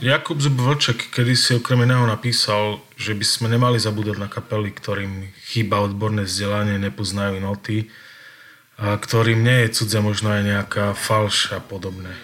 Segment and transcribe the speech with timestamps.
[0.00, 5.28] Jakub Vlček kedy si okrem iného napísal, že by sme nemali zabúdať na kapely, ktorým
[5.44, 7.92] chýba odborné vzdelanie, nepoznajú noty
[8.80, 12.16] a ktorým nie je cudzia možno aj nejaká falš a podobné.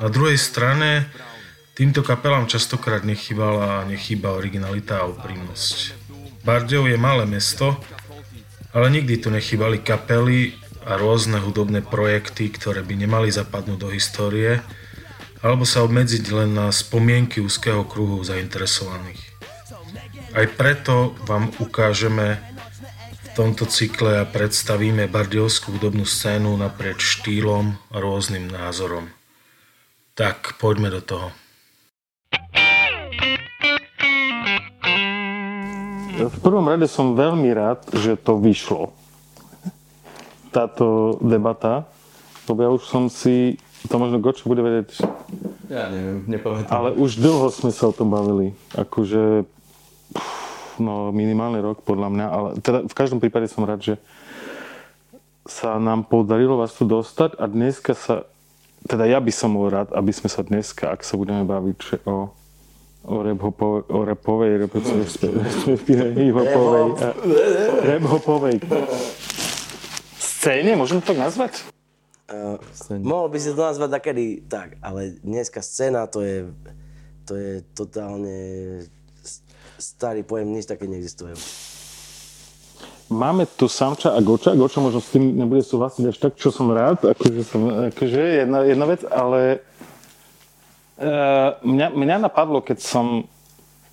[0.00, 1.12] Na druhej strane
[1.76, 5.92] týmto kapelám častokrát nechýbala a nechýba originalita a úprimnosť.
[6.40, 7.76] Bardejov je malé mesto,
[8.72, 10.56] ale nikdy tu nechýbali kapely
[10.88, 14.64] a rôzne hudobné projekty, ktoré by nemali zapadnúť do histórie,
[15.40, 19.20] alebo sa obmedziť len na spomienky úzkeho kruhu zainteresovaných.
[20.36, 22.38] Aj preto vám ukážeme
[23.10, 29.08] v tomto cykle a predstavíme bardiovskú hudobnú scénu naprieč štýlom a rôznym názorom.
[30.12, 31.28] Tak, poďme do toho.
[36.20, 38.92] V prvom rade som veľmi rád, že to vyšlo.
[40.52, 41.88] Táto debata,
[42.44, 43.56] lebo ja už som si
[43.88, 45.00] to možno Gočo bude vedieť.
[45.70, 46.70] Ja neviem, nepamätám.
[46.70, 48.50] Ale už dlho sme sa o tom bavili.
[48.74, 49.46] Akože,
[50.82, 53.94] no minimálny rok podľa mňa, ale teda v každom prípade som rád, že
[55.46, 58.26] sa nám podarilo vás tu dostať a dneska sa,
[58.86, 61.96] teda ja by som bol rád, aby sme sa dneska, ak sa budeme baviť že
[62.06, 62.30] o,
[63.06, 64.50] o rap-hopovej, o rapovej,
[66.18, 66.86] hip-hopovej,
[67.86, 68.56] rap-hopovej
[70.40, 71.79] scéne, môžem to tak nazvať?
[72.30, 72.62] Uh,
[73.02, 76.46] mohol by si to nazvať takedy tak, ale dneska scéna to je,
[77.26, 78.38] to je totálne
[79.82, 81.34] starý pojem, nič také neexistuje.
[83.10, 84.54] Máme tu Samča a Goča.
[84.54, 88.62] Goča možno s tým nebude súhlasiť až tak, čo som rád, akože, som, akože jedna,
[88.62, 89.66] jedna vec, ale
[91.02, 93.26] uh, mňa, mňa napadlo, keď som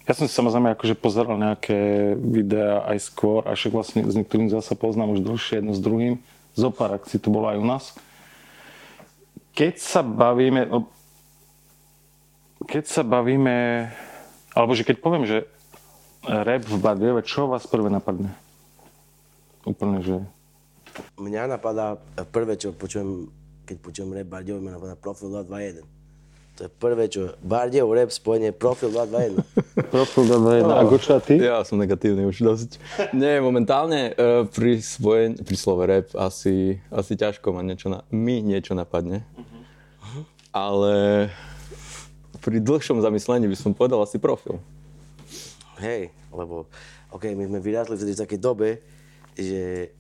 [0.06, 4.54] ja som si samozrejme akože pozeral nejaké videá aj skôr, a však vlastne s niektorým
[4.54, 6.22] zase poznám už dlhšie jedno s druhým.
[6.54, 7.98] Zopár akcií to bolo aj u nás
[9.58, 10.70] keď sa bavíme,
[12.70, 13.90] keď sa bavíme,
[14.54, 15.50] alebo že keď poviem, že
[16.22, 18.38] rap v Bardejove, čo vás prvé napadne?
[19.66, 20.16] Úplne, že...
[21.18, 21.98] Mňa napadá,
[22.30, 23.34] prvé, čo počujem,
[23.66, 25.98] keď počujem rap Bardejov, mňa napadá Profil 221.
[26.58, 29.42] To je prvé, čo Bardejov rap spojenie Profil 221.
[29.94, 30.70] Profil 221.
[30.70, 31.34] A Gočo, a ty?
[31.42, 32.78] Ja som negatívny už dosť.
[33.10, 38.46] Nie, momentálne uh, pri, spojen, pri slove rap asi, asi ťažko ma niečo na, mi
[38.46, 39.26] niečo napadne
[40.58, 41.28] ale
[42.42, 44.58] pri dlhšom zamyslení by som povedal asi profil.
[45.78, 46.66] Hej, lebo
[47.14, 48.70] OK, my sme vyrásli vtedy v takej dobe,
[49.38, 49.94] že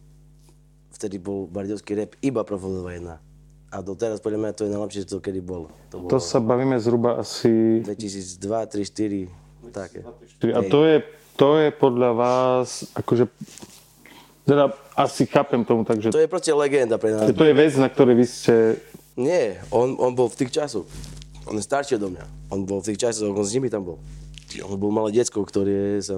[0.98, 3.22] vtedy bol bardiovský rap iba profil 2.1.
[3.68, 5.70] A doteraz podľa mňa to je najlepšie, čo kedy bolo.
[5.92, 7.84] To, bolo to sa bavíme zhruba asi...
[7.84, 9.30] 2002, 3,
[9.62, 10.00] 4, také.
[10.56, 11.04] A to je,
[11.36, 13.28] to je podľa vás, akože
[14.48, 16.16] teda asi chápem tomu tak, že...
[16.16, 17.28] To je proste legenda pre nás.
[17.28, 18.80] To je vec, na ktorej vy ste
[19.18, 20.86] nie, on, on bol v tých časoch.
[21.50, 22.26] On je starší odo mňa.
[22.54, 23.98] On bol v tých časoch, on s nimi tam bol.
[24.64, 26.16] On bol malé detsko, ktoré sa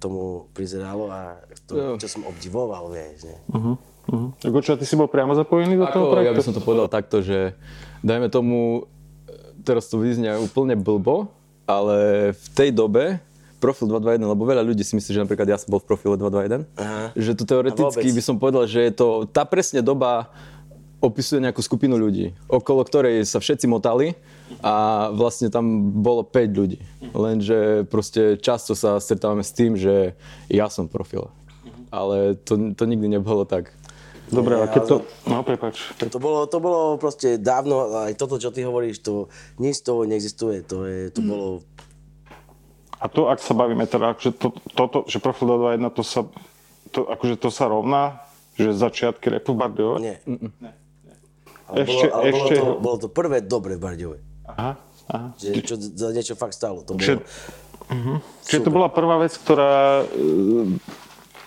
[0.00, 1.36] tomu prizeralo a
[1.68, 3.28] to, čo som obdivoval, vieš.
[3.28, 3.36] Ne?
[3.52, 3.76] Uh-huh.
[4.08, 4.30] Uh-huh.
[4.40, 6.30] Ako čo, ty si bol priamo zapojený do toho projektu?
[6.32, 7.52] Ja by som to povedal takto, že
[8.00, 8.88] dajme tomu,
[9.62, 11.28] teraz to vyznie úplne blbo,
[11.68, 13.20] ale v tej dobe
[13.60, 16.64] profil 221, lebo veľa ľudí si myslí, že napríklad ja som bol v profile 221,
[16.80, 17.12] Aha.
[17.12, 20.32] že to teoreticky by som povedal, že je to tá presne doba,
[21.00, 24.12] opisuje nejakú skupinu ľudí, okolo ktorej sa všetci motali
[24.60, 26.78] a vlastne tam bolo 5 ľudí.
[27.16, 30.12] Lenže proste často sa stretávame s tým, že
[30.52, 31.32] ja som profil.
[31.90, 33.72] Ale to, to nikdy nebolo tak.
[34.30, 34.96] Dobre, a keď to...
[35.26, 35.90] No, prepač.
[35.98, 39.26] To bolo, to bolo proste dávno, aj toto, čo ty hovoríš, to
[39.58, 40.62] nič z toho neexistuje.
[40.70, 41.66] To, je, to bolo...
[43.02, 46.20] A to, ak sa bavíme teda, že to, toto, že Profil 2.1, to sa,
[46.94, 48.22] to, akože to sa rovná,
[48.54, 49.56] že začiatky repu?
[49.98, 50.22] Nie.
[50.28, 50.52] Mm-mm.
[51.70, 52.36] Ale, ešte, bolo, ale ešte...
[52.36, 54.18] bolo, to, bolo to prvé dobre v Bardiove.
[54.50, 54.72] Aha,
[55.06, 55.28] aha.
[55.38, 56.82] Že, čo za niečo fakt stalo.
[56.82, 57.26] To Čiže, bolo...
[57.94, 58.16] uh-huh.
[58.42, 60.66] Čiže to bola prvá vec, ktorá uh,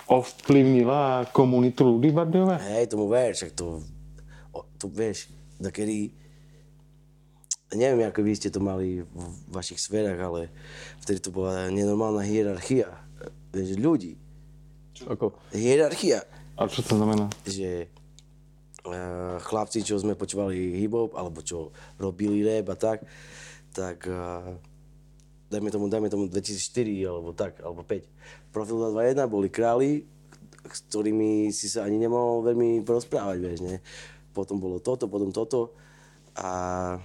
[0.07, 2.56] ovplyvnila komunitu ľudí v Bardiove?
[2.63, 3.83] Hej, tomu ver, však to,
[4.79, 5.28] to vieš,
[5.59, 6.15] kedy
[7.74, 9.19] neviem, ako vy ste to mali v
[9.50, 10.53] vašich sférach, ale
[11.03, 12.88] vtedy to bola nenormálna hierarchia
[13.51, 14.13] vieš, ľudí.
[14.94, 15.09] Čo?
[15.12, 15.25] Ako?
[15.51, 16.21] Hierarchia.
[16.53, 17.33] A čo to znamená?
[17.50, 18.02] Že Eh,
[19.39, 22.97] chlapci, čo sme počúvali hip-hop, alebo čo robili rap a tak,
[23.71, 24.59] tak uh,
[25.47, 28.51] dajme tomu, dajme tomu 2004 alebo tak, alebo 5.
[28.51, 29.91] Profil 221 boli králi,
[30.68, 33.80] s ktorými si sa ani nemohol veľmi porozprávať, vieš, ne?
[34.35, 35.77] Potom bolo toto, potom toto
[36.35, 36.97] a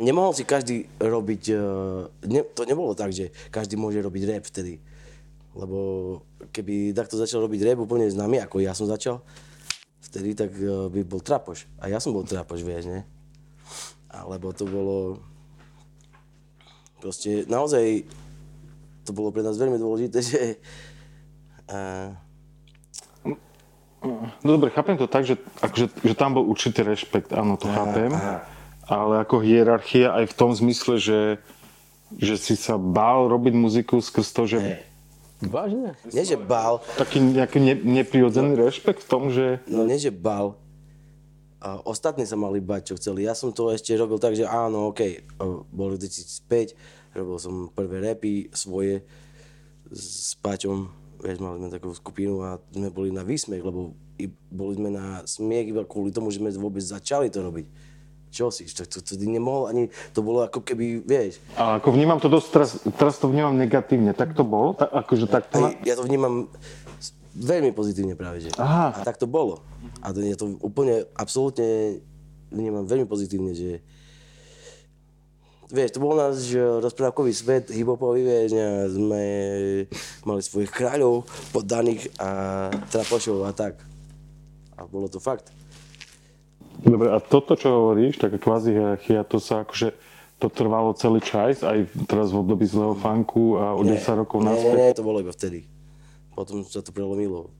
[0.00, 4.80] nemohol si každý robiť, uh, ne, to nebolo tak, že každý môže robiť rap vtedy.
[5.54, 5.78] Lebo
[6.50, 9.22] keby takto začal robiť rap úplne známy, ako ja som začal,
[10.10, 11.64] vtedy, tak eh, by bol trapoš.
[11.80, 13.02] A ja som bol trapoš, vieš, ne?
[14.12, 15.18] Alebo to bolo...
[17.00, 18.06] Proste naozaj
[19.04, 20.40] to bolo pre nás veľmi dôležité, že
[21.68, 22.16] uh,
[24.44, 28.12] No dobre, chápem to tak, že, akože, že tam bol určitý rešpekt, áno, to chápem.
[28.84, 31.20] Ale ako hierarchia aj v tom zmysle, že,
[32.20, 34.84] že si sa bál robiť muziku skrz to, že
[35.42, 35.98] Vážne?
[36.14, 40.56] nie že bál, taký nejaký ne, neprirodzený rešpekt v tom, že no nie že bál,
[41.64, 43.24] a ostatní sa mali bať, čo chceli.
[43.24, 45.24] Ja som to ešte robil tak, že áno, OK,
[45.72, 49.00] boli 2005, robil som prvé repy svoje
[49.88, 50.92] s Paťom,
[51.24, 55.24] vieš, mali sme takú skupinu a sme boli na výsmech, lebo i, boli sme na
[55.24, 57.66] smiech iba kvôli tomu, že sme vôbec začali to robiť.
[58.34, 62.18] Čo si, to, to, to nemohol ani, to bolo ako keby, vieš, a ako vnímam
[62.18, 64.10] to dosť, teraz, teraz to vnímam negatívne.
[64.10, 64.74] Tak to bolo?
[64.74, 65.70] Ta, akože tak to...
[65.70, 66.50] Hej, ja to vnímam
[67.38, 68.50] veľmi pozitívne práve, že.
[68.58, 68.90] Aha.
[68.90, 69.62] A tak to bolo.
[70.02, 72.02] A to, ja to úplne, absolútne
[72.50, 73.78] vnímam veľmi pozitívne, že
[75.74, 78.54] Vieš, to bol náš rozprávkový svet, hiphopový, vieš,
[78.94, 79.24] sme
[80.22, 83.82] mali svojich kráľov, poddaných a trapošov a tak.
[84.78, 85.50] A bolo to fakt.
[86.82, 89.94] Dobre, a toto, čo hovoríš, taká kvázi hierarchia, to sa akože
[90.42, 94.50] to trvalo celý čas, aj teraz v období zlého funku a o 10 rokov nie,
[94.50, 94.74] naspäť.
[94.74, 95.70] nie, nie, to bolo iba vtedy.
[96.34, 97.54] Potom sa to prelomilo.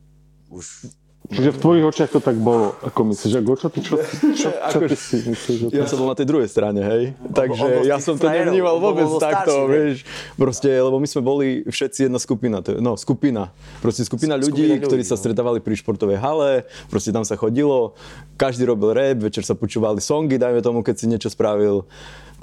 [0.50, 0.90] Už
[1.24, 3.96] Čiže v tvojich očiach to tak bolo, ako myslíš, ako čo ty, čo,
[4.44, 5.72] čo, čo ty si myslíš?
[5.72, 7.02] Ja som bol na tej druhej strane, hej.
[7.32, 10.04] Takže ja som to nevnímal vôbec takto, vieš.
[10.36, 13.48] Proste, lebo my sme boli všetci jedna skupina, no skupina.
[13.80, 15.20] Proste skupina ľudí, Skupina ľudí, ktorí sa no.
[15.24, 17.96] stretávali pri športovej hale, proste tam sa chodilo,
[18.36, 21.88] každý robil rap, večer sa počúvali songy, dajme tomu, keď si niečo spravil.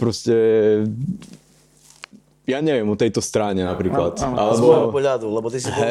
[0.01, 0.33] Proste,
[2.51, 4.19] ja neviem, o tejto strane napríklad.
[4.19, 4.27] z
[4.59, 5.83] môjho Alebo, pohľadu, lebo ty si bol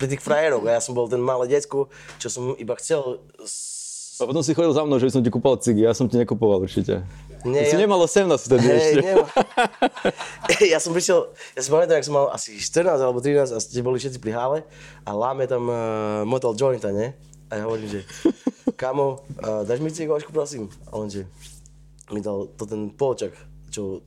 [0.00, 3.20] pri tých frajeroch a ja som bol ten malé decko, čo som iba chcel
[4.16, 6.16] a potom si chodil za mnou, že by som ti kúpal cigy, ja som ti
[6.16, 7.04] nekupoval určite.
[7.44, 8.80] Nie, si ja- nemal 18 vtedy ešte.
[8.80, 9.28] Hej, nemá.
[10.72, 13.84] ja som prišiel, ja si pamätám, jak som mal asi 14 alebo 13 a ste
[13.84, 14.58] boli všetci pri hále
[15.04, 17.12] a láme tam uh, motel jointa, ne?
[17.52, 18.00] A ja hovorím, že
[18.80, 20.72] kamo, uh, dáš mi cigošku, prosím?
[20.88, 21.28] A on že
[22.08, 23.36] mi dal to ten polčak,
[23.68, 24.00] čo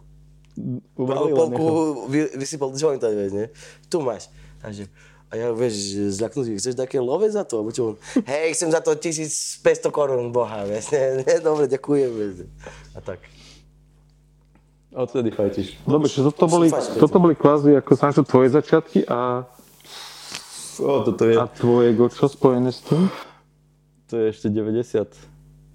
[0.99, 1.65] Uvalil polku
[2.11, 3.45] vy, vysypal jointa, vieš, ne?
[3.87, 4.27] Tu máš.
[4.59, 4.91] A, že,
[5.31, 7.63] a ja, vieš, zľaknutý, chceš také love za to?
[7.63, 7.95] Alebo čo?
[8.27, 12.35] Hej, chcem za to 1500 korún, boha, vieš, ne, ne, dobre, ďakujem, vieš.
[12.93, 13.23] A tak.
[14.89, 15.77] A odtedy fajtíš.
[15.85, 19.45] Dobre, čiže toto boli, toto boli kvázi ako sa tvoje začiatky a,
[20.79, 21.35] O, toto je...
[21.35, 23.11] a tvoje čo spojené s tým?
[24.09, 25.11] To je ešte 98,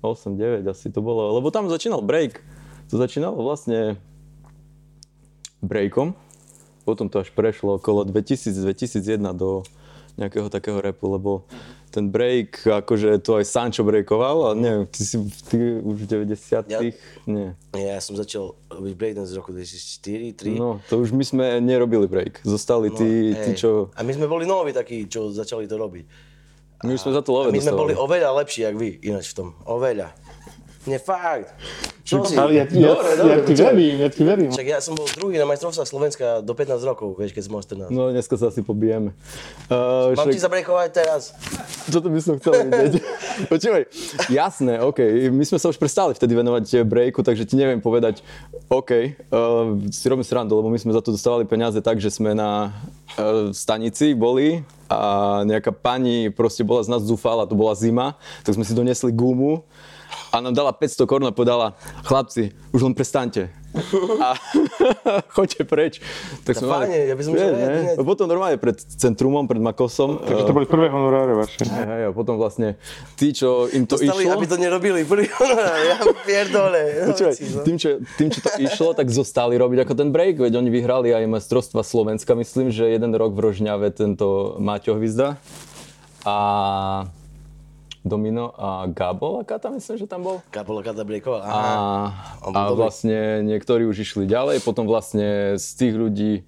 [0.00, 2.40] 9 asi to bolo, lebo tam začínal break.
[2.88, 4.00] To začínalo vlastne
[5.64, 6.12] breakom,
[6.84, 9.64] potom to až prešlo okolo 2000-2001 do
[10.14, 11.42] nejakého takého repu, lebo
[11.90, 15.14] ten break, akože to aj Sancho breakoval, ale neviem, ty si
[15.46, 16.82] ty už v 90 Ja-
[17.26, 17.54] nie.
[17.70, 22.10] Ja som začal robiť breakdance v roku 2004 2003 No, to už my sme nerobili
[22.10, 22.42] break.
[22.42, 23.58] Zostali tí, tí hej.
[23.58, 23.94] čo...
[23.94, 26.34] A my sme boli noví takí, čo začali to robiť.
[26.82, 29.32] My už sme za to A love my sme boli oveľa lepší, jak vy, ináč
[29.32, 29.48] v tom.
[29.64, 30.12] Oveľa.
[30.84, 31.48] Nie, fakt.
[32.04, 32.36] Čo si?
[32.36, 34.52] Ale ja, ja, ja, ti verím, ja ti verím.
[34.52, 37.64] Však ja som bol druhý na majstrovstvách Slovenska do 15 rokov, vieš, keď som mal
[37.64, 37.88] 14.
[37.88, 39.16] No, dneska sa asi pobijeme.
[39.72, 41.32] Uh, Mám ti zabrekovať teraz?
[41.88, 43.00] Toto by som chcel vidieť.
[43.52, 43.88] Počúvaj,
[44.28, 45.00] jasné, OK.
[45.32, 48.20] My sme sa už prestali vtedy venovať breaku, takže ti neviem povedať,
[48.68, 52.36] OK, uh, si robím srandu, lebo my sme za to dostávali peniaze tak, že sme
[52.36, 52.68] na
[53.16, 54.60] uh, stanici boli
[54.92, 59.08] a nejaká pani proste bola z nás zúfala, to bola zima, tak sme si donesli
[59.08, 59.64] gumu
[60.34, 63.54] a nám dala 500 korun a povedala, chlapci, už len prestaňte.
[64.22, 64.38] A
[65.34, 65.98] choďte preč.
[66.46, 67.42] Tak To fajne, ja by som ne?
[67.42, 67.98] hneď.
[67.98, 70.22] A Potom normálne pred centrumom, pred Makosom.
[70.22, 71.66] Takže to boli prvé honoráre vaše.
[71.66, 72.78] Hej, hej, a potom vlastne
[73.18, 74.38] tí, čo im to Dostali, išlo...
[74.38, 75.02] aby to nerobili.
[75.02, 76.80] Prvý honorár, ja pierdole.
[77.10, 77.62] Počúvaj, Hoci, no.
[77.66, 81.10] tým, čo, tým, čo to išlo, tak zostali robiť ako ten break, veď oni vyhrali
[81.10, 85.38] aj majstrovstva Slovenska, myslím, že jeden rok v Rožňave tento Máťo Hvizda
[86.22, 86.36] a
[88.04, 90.36] Domino a Gabo Lakata, myslím, že tam bol.
[90.52, 91.40] Kapola Kata breakoval.
[91.40, 91.56] A,
[92.44, 96.44] a vlastne niektorí už išli ďalej, potom vlastne z tých ľudí,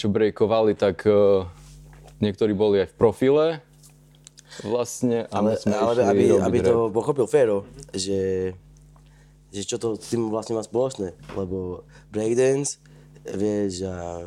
[0.00, 1.44] čo breakovali, tak uh,
[2.24, 3.46] niektorí boli aj v profile.
[4.64, 8.56] Vlastne a Ale, ale aby, aby to pochopil Fero, že,
[9.52, 12.80] že čo to s tým vlastne má spoločné, lebo breakdance,
[13.28, 14.24] vieš, a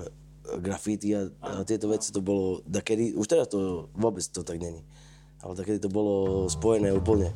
[0.62, 4.86] graffiti a, a tieto veci to bolo, dakedy, už teraz to vôbec to tak není,
[5.42, 7.34] ale takedy to bolo spojené úplne.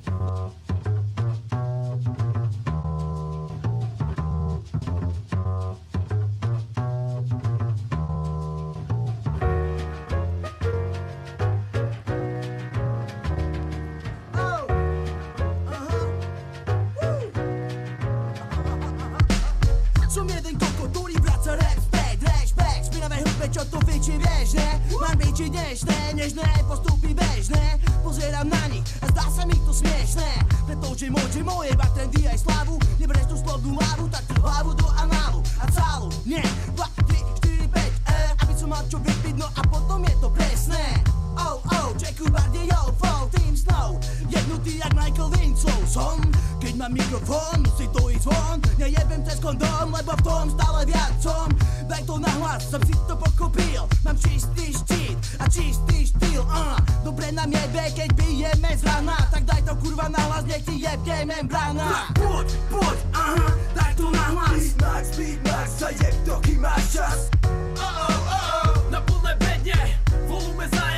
[25.16, 25.24] Ne?
[25.24, 27.80] Mám piči dnešné, nežné postupy bežné.
[28.04, 30.32] Pozerám na nich a zdá sa mi to smiešné.
[30.68, 34.88] Pretože môže moje mať trendy aj slavu Nebereš tú spodnú lávu, tak tú hlavu do
[34.98, 36.42] análu A cálu, nie,
[36.74, 37.16] 2, 3,
[37.48, 41.60] 4, 5, e, aby som mal čo vypiť, no a potom je to presné Oh,
[41.72, 44.00] oh, Jacku Bardejov, flow, tým snov
[44.32, 46.18] Jednutý jak Michael Winslow som
[46.60, 51.14] Keď mám mikrofón, musí to ísť von Nejebem cez kondóm, lebo v tom stále viac
[51.20, 51.48] som
[51.86, 56.80] Daj to na hlas, som si to pochopil Mám čistý štít a čistý štýl uh.
[57.06, 60.82] Dobre nám jebe, keď bijeme z rana Tak daj to kurva na hlas, nech ti
[60.82, 66.16] jebne membrana Poď, poď, aha, daj to na hlas Beat max, beat max, a jeb
[66.26, 67.30] to, kým máš čas
[67.78, 69.80] Oh, oh, oh, oh, na plné bedne
[70.26, 70.95] Volume zajeb,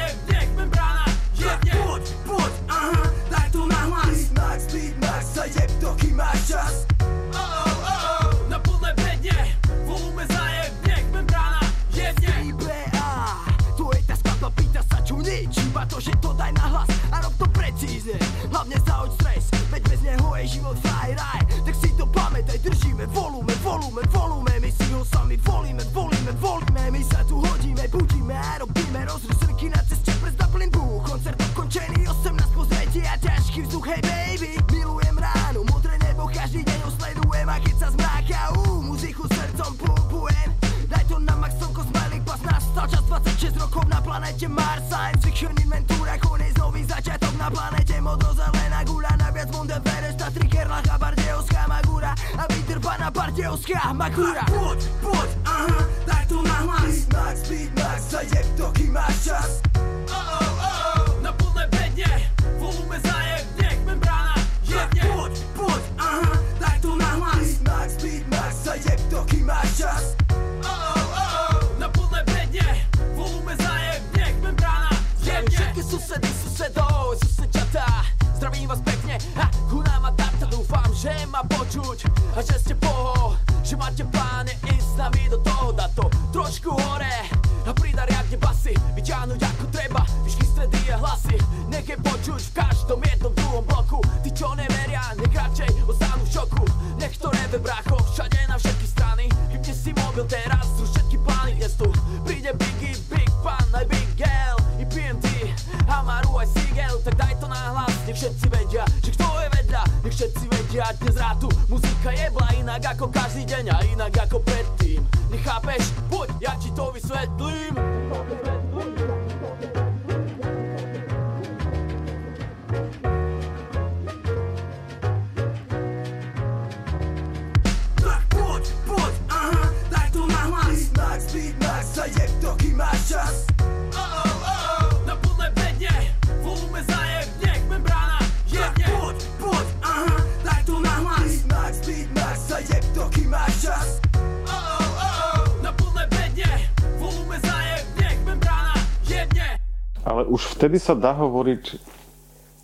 [150.58, 151.64] vtedy sa dá hovoriť,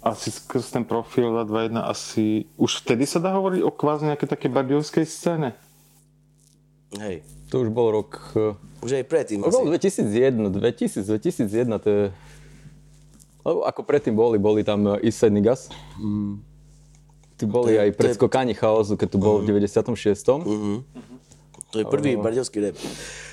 [0.01, 4.47] asi skrz ten profil 2.1 asi, už vtedy sa dá hovoriť o kvázi nejakej také
[4.49, 5.55] bardiovskej scéne?
[6.93, 8.17] Hej, To už bol rok...
[8.33, 9.89] eh, už aj predtým To bol asi.
[10.03, 12.03] 2001, 2000, 2001, to je...
[13.43, 15.69] Lebo ako predtým boli, boli tam eh, Eastside Niggas.
[17.33, 20.43] Tí boli To je- aj to pred je- chaosu, keď tu bol v 96.
[21.71, 22.77] To je prvý bardiovský rap,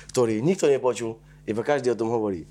[0.09, 2.49] ktorý nikto nepočul, iba každý o tom hovorí.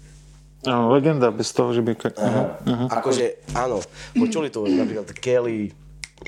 [0.69, 1.93] Áno, legenda, bez toho, že by...
[1.97, 3.01] Ka- Aha.
[3.01, 3.81] Akože, áno,
[4.13, 5.73] počuli to napríklad Kelly,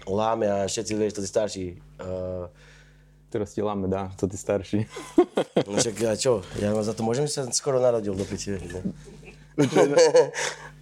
[0.09, 1.67] Láme a všetci, vieš, to tí starší.
[2.01, 2.49] Uh,
[3.33, 4.85] Teraz ti láme dá, to ty starší.
[5.69, 8.57] no však a čo, ja za to môžem, že sa skoro narodil do piči?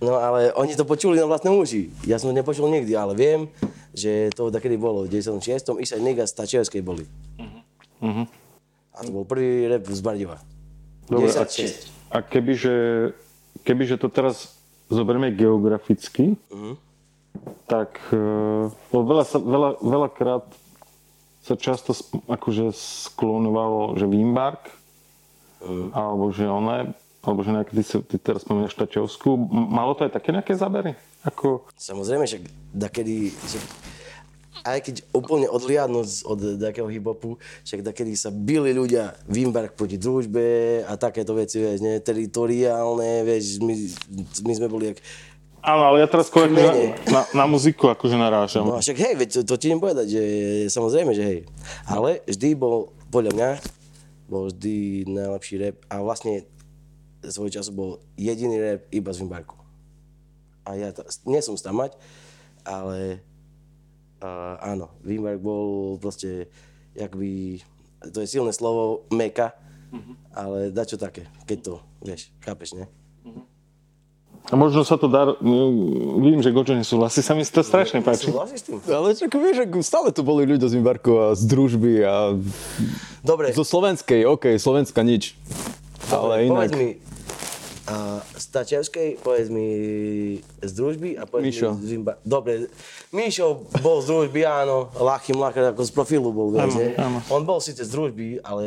[0.00, 2.08] No ale oni to počuli na vlastné uši.
[2.08, 3.52] Ja som to nepočul nikdy, ale viem,
[3.92, 5.04] že to takedy bolo.
[5.04, 5.76] V 96.
[5.76, 7.04] Isai Niggas Stačevskej boli.
[8.00, 10.40] A to bol prvý rap z Bardiva.
[11.04, 11.92] Dobre, a, 96.
[12.08, 12.76] a kebyže,
[13.60, 14.54] kebyže to teraz
[14.86, 16.34] zoberieme geograficky,
[17.64, 20.44] tak uh, veľa, veľa, veľakrát
[21.40, 21.94] sa často
[22.26, 24.68] akože sklonovalo, že Wimbark,
[25.90, 29.36] alebo že one, alebo že nejaké, ty, si- ty teraz spomínaš Tačovskú.
[29.52, 30.96] Malo to aj také nejaké zábery?
[31.20, 32.42] Ako, Samozrejme, však
[32.72, 33.62] dakedy, však
[34.64, 40.82] aj keď úplne odliadnúť od takého hip-hopu, však dakedy sa bili ľudia Wimberg proti družbe
[40.84, 43.74] a takéto veci, vieš, ne, teritoriálne, vieš, my,
[44.44, 44.98] my sme boli jak...
[45.64, 48.68] áno, ale ja teraz skôr na, na, na muziku akože narážam.
[48.68, 50.22] No však hej, veď to, to ti idem povedať, že
[50.68, 51.40] samozrejme, že hej.
[51.88, 53.50] Ale vždy bol, podľa mňa,
[54.30, 56.46] bol vždy najlepší rap a vlastne
[57.20, 59.56] svoj času bol jediný rap iba z Vimbarku.
[60.64, 61.96] A ja ta, nie som stamať,
[62.62, 63.24] ale
[64.22, 66.48] uh, áno, Vimbark bol proste,
[66.96, 67.60] jakby,
[68.12, 69.56] to je silné slovo, meka,
[70.30, 71.74] ale dačo také, keď to,
[72.04, 72.86] vieš, chápeš, ne?
[74.50, 78.32] A možno sa to dá, mm, vidím, že Gojo nesúhlasí, sa mi to strašne páči.
[78.32, 78.76] Súhlasíš s tým?
[78.88, 82.34] Ale čak vieš, ak stále tu boli ľudia z Vimbarku a z družby a
[83.20, 85.36] Dobre, zo slovenskej, OK, Slovenska nič.
[86.08, 86.72] Ale inak...
[86.72, 86.88] povedz mi,
[87.90, 89.66] a z Tačevskej, povedz mi
[90.62, 91.74] z družby a povedz Mišo.
[91.74, 92.12] mi z Vimba.
[92.22, 92.70] Dobre,
[93.10, 97.18] Mišo bol z družby, áno, Lachim Lachar ako z profilu bol, Áno, áno.
[97.34, 98.64] On bol síce z družby, ale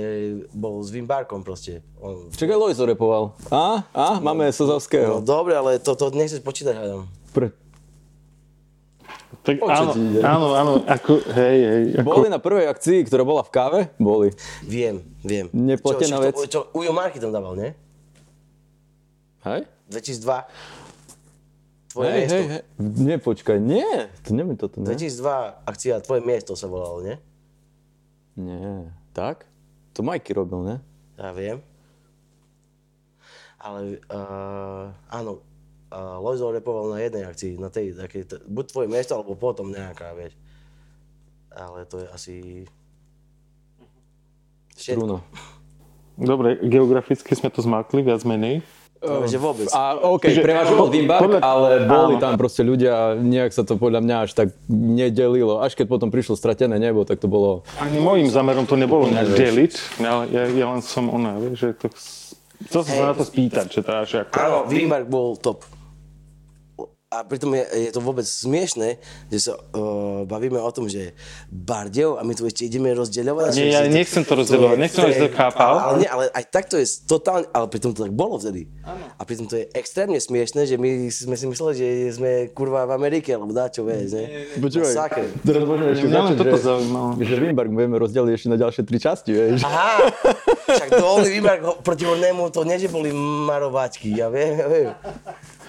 [0.52, 1.80] bol s Vimbarkom proste.
[2.04, 3.32] On, Čakaj, Lojzo repoval.
[3.48, 3.88] A?
[3.96, 4.20] A?
[4.20, 5.24] Máme no, Sozavského.
[5.24, 7.08] dobre, ale to, to nechceš počítať, hádam.
[7.32, 7.56] Pre...
[9.44, 9.92] Tak áno,
[10.24, 11.84] áno, áno, ako, hej, hej.
[12.00, 13.80] Ako, Boli na prvej akcii, ktorá bola v káve?
[14.00, 14.32] Boli.
[14.64, 15.52] Viem, viem.
[15.52, 16.36] Neplatená čo, vec.
[16.36, 17.76] Čo, čo, Ujo Marky tam dával, nie?
[19.44, 19.68] Hej?
[19.92, 20.48] 2002.
[21.94, 22.34] Tvoje Hej, miesto.
[22.34, 22.62] hej, hej.
[22.80, 23.86] Nie, počkaj, nie.
[24.26, 24.90] To neviem toto, ne?
[24.90, 27.16] 2002 akcia Tvoje miesto sa volalo, nie?
[28.34, 28.90] Nie.
[29.14, 29.46] Tak?
[29.94, 30.76] To Majky robil, ne?
[31.22, 31.62] Ja viem.
[33.62, 35.40] Ale uh, áno,
[35.94, 39.70] uh, Lojzo repoval na jednej akcii, na tej, takej, t- buď tvoje miesto, alebo potom
[39.70, 40.34] nejaká, vieš.
[41.54, 42.36] Ale to je asi...
[44.74, 44.98] Všetko.
[44.98, 45.18] Bruno.
[46.18, 48.66] Dobre, geograficky sme to zmakli, viac menej.
[49.04, 49.68] Ale že vôbec.
[49.76, 52.24] A OK, Čiže- prevažoval bol Dimbark, podľa- ale boli áno.
[52.24, 55.60] tam proste ľudia, nejak sa to podľa mňa až tak nedelilo.
[55.60, 57.68] Až keď potom prišlo stratené nebo, tak to bolo...
[57.84, 61.70] Ani môjim zámerom to nebolo nejak deliť, ale ja, ja len som ona, vieš, že
[61.76, 61.88] to...
[62.64, 64.34] Chcel som sa na to spýtať, že teda, že ako...
[64.40, 65.68] Áno, Wimberg bol top.
[67.14, 68.98] A pritom je, je to vôbec smiešné,
[69.30, 71.14] že sa uh, bavíme o tom, že
[71.54, 73.54] Bardejov a my tu ešte ideme rozdeľovať.
[73.54, 75.74] Nie, ja nechcem to rozdeľovať, nechcem, aby to chápal.
[75.78, 78.66] Ale, nie, ale aj tak to je totálne, ale pritom to tak bolo vtedy.
[79.14, 82.98] A pritom to je extrémne smiešné, že my sme si mysleli, že sme kurva v
[82.98, 84.50] Amerike, alebo dáčo, vieš, ne?
[84.58, 84.94] Počúvaj,
[85.46, 89.62] teraz môžeme ešte začať, že, že Wimbark budeme rozdeliť ešte na ďalšie tri časti, vieš.
[89.62, 90.10] Aha,
[90.66, 94.90] však dolný výber proti onému, to nie, že boli marovačky, ja viem, ja viem.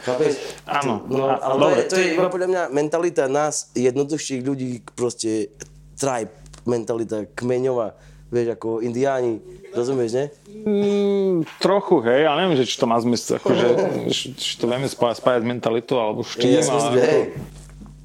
[0.05, 0.33] Chápeš?
[0.69, 5.49] Áno, No, ale to je, to je iba podľa mňa mentalita nás, jednoduchších ľudí, proste
[5.97, 6.29] tribe,
[6.69, 7.97] mentalita kmeňová,
[8.29, 9.41] vieš, ako indiáni,
[9.73, 10.27] rozumieš, ne?
[10.65, 13.67] Mm, trochu, hej, ale neviem, že či to má zmysel, akože,
[14.15, 17.01] či, to vieme spájať, spájať s mentalitou, alebo s čím, Ja ale...
[17.01, 17.23] hej,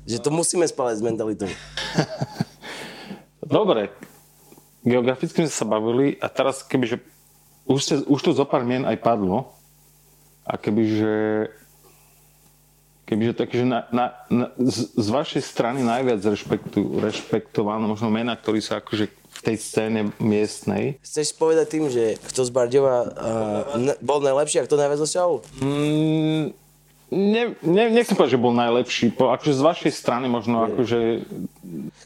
[0.07, 1.49] že to musíme spáľať s mentalitou.
[3.43, 3.89] Dobre,
[4.85, 7.01] geograficky sme sa bavili a teraz kebyže,
[7.65, 9.51] už, ste, už tu zo pár mien aj padlo
[10.45, 11.49] a kebyže,
[13.09, 18.61] kebyže takže na, na, na, z, z vašej strany najviac rešpektu, rešpektované možno mená, ktorí
[18.61, 21.01] sa akože v tej scéne miestnej.
[21.01, 23.09] Chceš povedať tým, že kto z Bardejova uh,
[23.81, 25.41] ne, bol najlepší a kto najviac dosiahol?
[25.57, 26.53] Mm,
[27.09, 31.25] ne, ne, nechcem povedať, že bol najlepší, po, akože z vašej strany možno akože,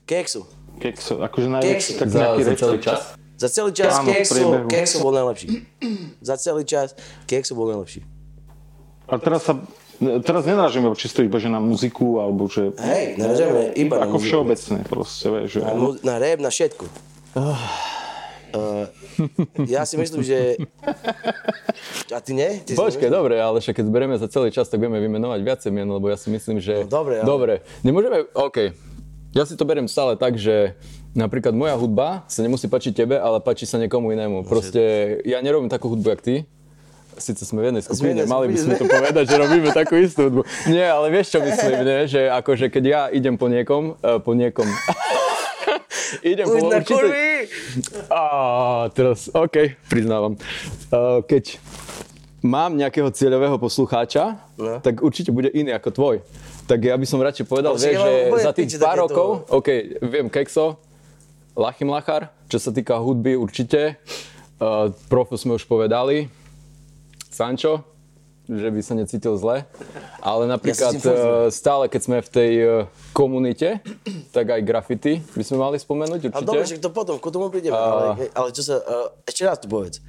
[0.07, 0.47] Keksu.
[0.79, 1.99] kekso, akože najlepší, Kekso.
[1.99, 3.01] tak Za, nejaký za celý čas.
[3.33, 4.43] Za celý čas Áno, Keksu.
[4.71, 5.47] Keksu bol najlepší.
[6.23, 6.95] Za celý čas
[7.27, 8.07] Keksu bol najlepší.
[9.03, 9.59] A teraz sa,
[10.19, 12.71] teraz nenarážame čisto iba, že na muziku, alebo že...
[12.75, 14.27] Hej, naražame iba na Ako muziku.
[14.29, 15.59] všeobecné proste, vieš, že...
[15.61, 16.85] Na, mu- na rap, na všetko.
[18.53, 18.85] Uh,
[19.65, 20.61] ja si myslím, že...
[22.13, 22.61] A ty nie?
[22.61, 23.09] Ty nemyslíš?
[23.09, 26.17] dobre, ale však keď zberieme za celý čas, tak budeme vymenovať viacej mien, lebo ja
[26.17, 26.85] si myslím, že...
[26.85, 28.29] No, dobre, ale- Dobre, nemôžeme...
[28.31, 28.77] OK.
[29.33, 30.77] Ja si to beriem stále tak, že
[31.17, 34.45] napríklad moja hudba sa nemusí páčiť tebe, ale páči sa niekomu inému.
[34.45, 34.81] Proste
[35.25, 36.35] ja nerobím takú hudbu, jak ty.
[37.15, 40.41] Sice sme v jednej skupine, mali by sme to povedať, že robíme takú istú hudbu.
[40.67, 41.99] Nie, ale vieš, čo myslím, ne?
[42.05, 44.65] že akože keď ja idem po niekom, uh, po niekom,
[46.25, 47.47] idem Už po na kurvy!
[48.09, 48.23] Á,
[48.91, 50.37] teraz, OK, priznávam.
[50.89, 51.57] Uh, keď
[52.41, 54.77] mám nejakého cieľového poslucháča, No.
[54.79, 56.15] tak určite bude iný ako tvoj.
[56.63, 60.77] Tak ja by som radšej povedal, vieš, že za tých pár rokov, OK, viem Kexo,
[61.53, 63.97] Lachim Lachar, čo sa týka hudby určite,
[64.57, 66.29] uh, Profu sme už povedali,
[67.33, 67.83] Sancho,
[68.43, 69.63] že by sa necítil zle,
[70.19, 72.71] ale napríklad Ja uh, stále, keď sme v tej uh,
[73.15, 73.79] komunite,
[74.35, 76.37] tak aj graffiti by sme mali spomenúť určite.
[76.37, 77.73] Ale dobre, však to potom, k tomu prídeme.
[77.73, 78.83] Ale, ale čo sa...
[78.83, 80.03] Uh, ešte raz tu povedz.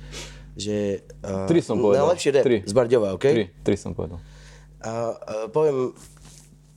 [0.58, 1.06] Že...
[1.22, 2.10] Uh, Tri som povedal.
[2.10, 2.58] Najlepší rap Tri.
[2.66, 3.26] z Bardejova, OK?
[3.26, 4.18] Tri, tri som povedal.
[4.82, 5.94] A uh, poviem,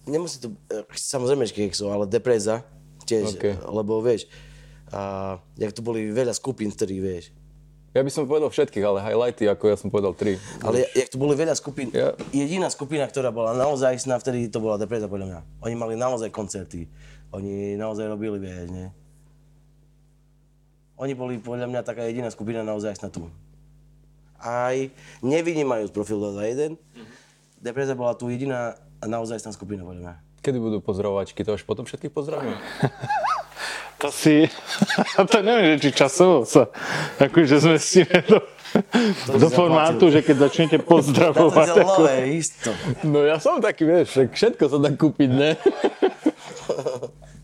[0.05, 0.53] nemusí to,
[0.93, 2.63] samozrejme, že Kekso, ale Depreza
[3.03, 3.41] tiež, OK.
[3.41, 3.53] okay.
[3.65, 4.29] lebo vieš,
[4.93, 7.33] uh, jak tu boli veľa skupín, ktorí vieš,
[7.97, 10.37] Ja by som povedal všetkých, ale highlighty, ako ja som povedal, tri.
[10.61, 14.61] ale jak tu boli veľa skupín, Ja- jediná skupina, ktorá bola naozaj sná, vtedy to
[14.61, 15.39] bola Depreza podľa mňa.
[15.65, 16.85] Oni mali naozaj koncerty,
[17.33, 18.93] oni naozaj robili, vieš, nie?
[21.01, 23.33] Oni boli podľa mňa taká jediná skupina naozaj sná tu.
[24.37, 24.93] aj
[25.25, 26.77] nevynímajúc profil 221.
[27.57, 30.13] Depreza bola tu jediná naozaj skupina, podľa mňa.
[30.45, 32.53] Kedy budú pozdravovačky, to až potom všetkých pozdravíme?
[33.97, 34.45] To si,
[35.31, 36.69] to neviem, že či časovo sa
[37.17, 38.45] akože zmestíme do,
[39.41, 41.67] do formátu, že keď začnete pozdravovať.
[41.73, 42.69] Ako, zelové, isto.
[43.01, 45.51] No ja som taký, vieš, všetko sa dá kúpiť, ne?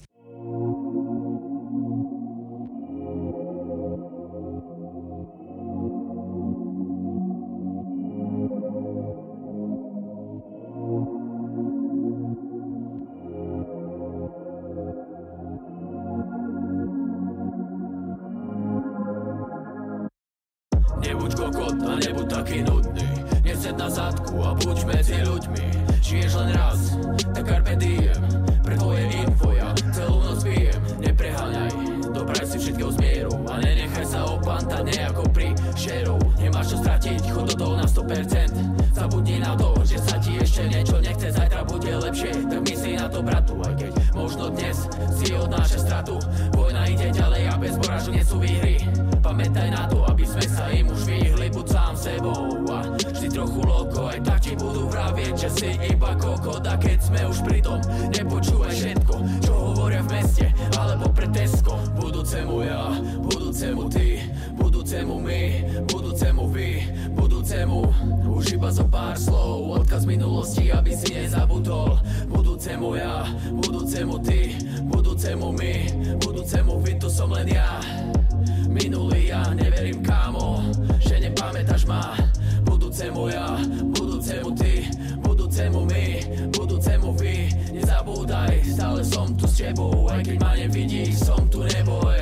[89.63, 92.19] tebou Aj keď ma nevidíš, som tu neboj.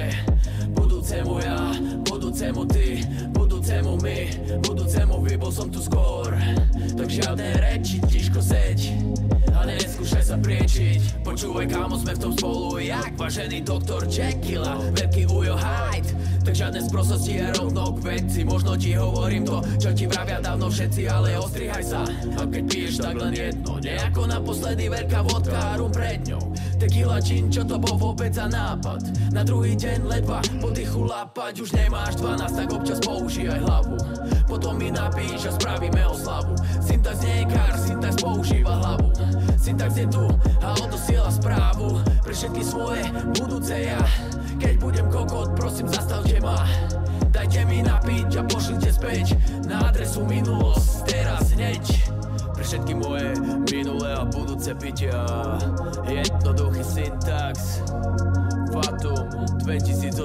[0.77, 1.59] Budúcemu ja,
[2.05, 3.01] budúcemu ty
[3.33, 4.19] Budúcemu my,
[4.61, 6.29] budúcemu vy Bol som tu skôr.
[6.93, 8.93] Tak žiadne reči, tiško seď
[9.61, 11.21] a neskúšaj sa priečiť.
[11.21, 16.09] Počúvaj kámo, sme v tom spolu Jak vážený doktor Jekylla Veľký Ujo Hyde.
[16.41, 20.73] Tak žiadne sprostosti a rovno k veci Možno ti hovorím to, čo ti vravia dávno
[20.73, 22.01] všetci Ale ostrihaj sa.
[22.33, 26.50] A keď piješ tak len jedno Nejako naposledy veľká vodka a rum pred ňou
[26.81, 29.13] Tequila gin, čo to bol vôbec za nápad?
[29.37, 34.01] Na druhý deň ledva po dychu lapať Už nemáš 12, tak občas používaj hlavu.
[34.49, 36.57] Potom mi napíš a spravíme oslavu.
[36.81, 39.13] Syntax nie je kár, syntax používa hlavu.
[39.61, 40.25] Syntax je tu
[40.65, 42.01] a odosiela správu.
[42.25, 44.01] Pre všetky svoje budúce ja
[44.57, 46.65] Keď budem kokot, prosím zastavte ma.
[47.29, 49.37] Dajte mi napiť a pošlite späť
[49.69, 51.85] Na adresu minulosť teraz hneď
[52.71, 53.35] všetky moje
[53.67, 55.27] minulé a budúce pitia
[56.07, 57.83] Jednoduchý syntax.
[58.71, 59.27] Fatum
[59.67, 60.15] 2018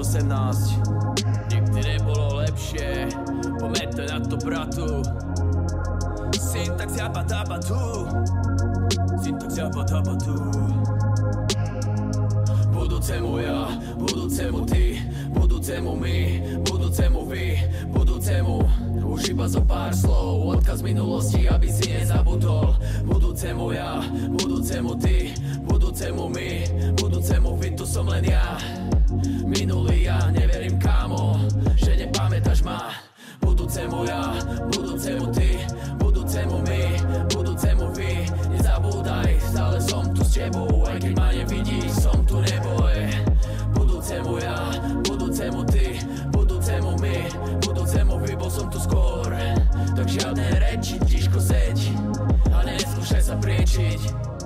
[1.51, 3.11] Nikdy nebolo lepšie.
[3.59, 5.03] Pomeďte na to bratu.
[6.39, 8.07] Syntax jaba daba tu.
[9.19, 10.76] Syntax jaba daba tu
[12.97, 13.61] Budúcemu ja,
[13.93, 14.97] budúcemu ty
[15.29, 16.17] Budúcemu my,
[16.65, 17.61] budúcemu vy
[17.93, 18.57] Budúcemu.
[19.05, 22.73] Už iba zo pár slov Odkaz minulosti, aby si nezabudol.
[23.05, 24.01] Budúcemu ja,
[24.33, 25.29] budúcemu ty
[25.69, 26.49] Budúcemu my,
[26.97, 28.57] budúcemu vy Tu som len ja.
[29.45, 31.37] Minulý ja, neverím kámo
[31.77, 32.97] Že nepamätáš ma.
[33.45, 34.41] Budúcemu ja,
[34.73, 35.61] budúcemu ty
[36.01, 36.81] Budúcemu my,
[37.29, 38.25] budúcemu vy.
[38.57, 41.96] Nezabúdaj, stále som tu s tebou Aj keď ma nevidíš,
[48.67, 49.31] som tu skôr.
[49.95, 51.95] Tak žiadne reči, tiško seď.
[52.51, 54.36] A neskúšaj sa priečiť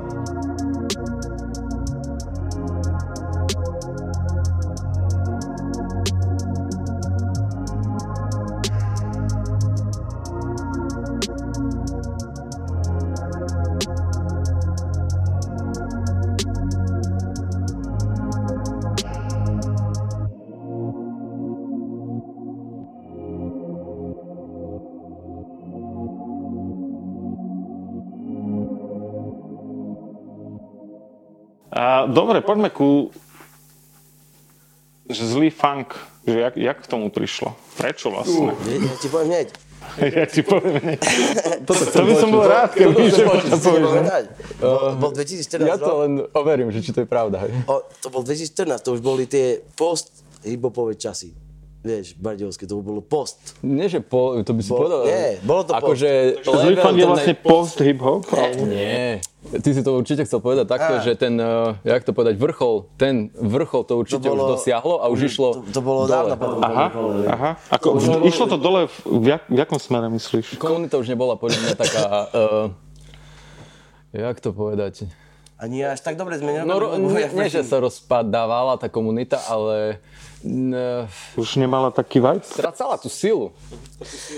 [32.01, 33.13] A, dobre, poďme ku
[35.11, 37.53] že zlý funk, že jak, jak k tomu prišlo?
[37.75, 38.55] Prečo vlastne?
[38.63, 39.47] Ja, ja ti poviem hneď.
[40.21, 40.95] ja ti poviem, ne.
[41.67, 43.89] to by som bol rád, keby že Chcete povieš?
[44.61, 47.43] Bol, bol 2014 Ja to len overím, že či to je pravda.
[47.65, 51.33] O, to bol 2014, to už boli tie post hipopové časy.
[51.81, 53.57] Vieš, Bardiovské, to bolo post.
[53.59, 54.99] Nie, že po, to by si Bol- povedal.
[55.03, 58.21] nie, bolo to akože Zlý fan je ten vlastne post hip-hop?
[58.63, 59.17] Nie.
[59.41, 63.33] Ty si to určite chcel povedať takto, že ten, uh, jak to povedať, vrchol, ten
[63.33, 66.13] vrchol to určite To bolo- už dosiahlo a už išlo To, to bolo dole.
[66.13, 66.59] dávno potom.
[66.61, 66.85] Aha,
[67.27, 67.51] aha.
[67.71, 70.55] Ako, išlo to dole, v, v, jak, v jakom smere myslíš?
[70.55, 72.65] Komunita už nebola podľa mňa taká, uh,
[74.13, 75.09] jak to povedať,
[75.57, 77.77] A nie až tak dobre sme No, ro- nerobili, nie, lebo nie, ja- že sa
[77.77, 80.01] rozpadávala tá komunita, ale
[80.43, 82.41] n- Už nemala taký vibe?
[82.41, 83.51] strácala tú silu.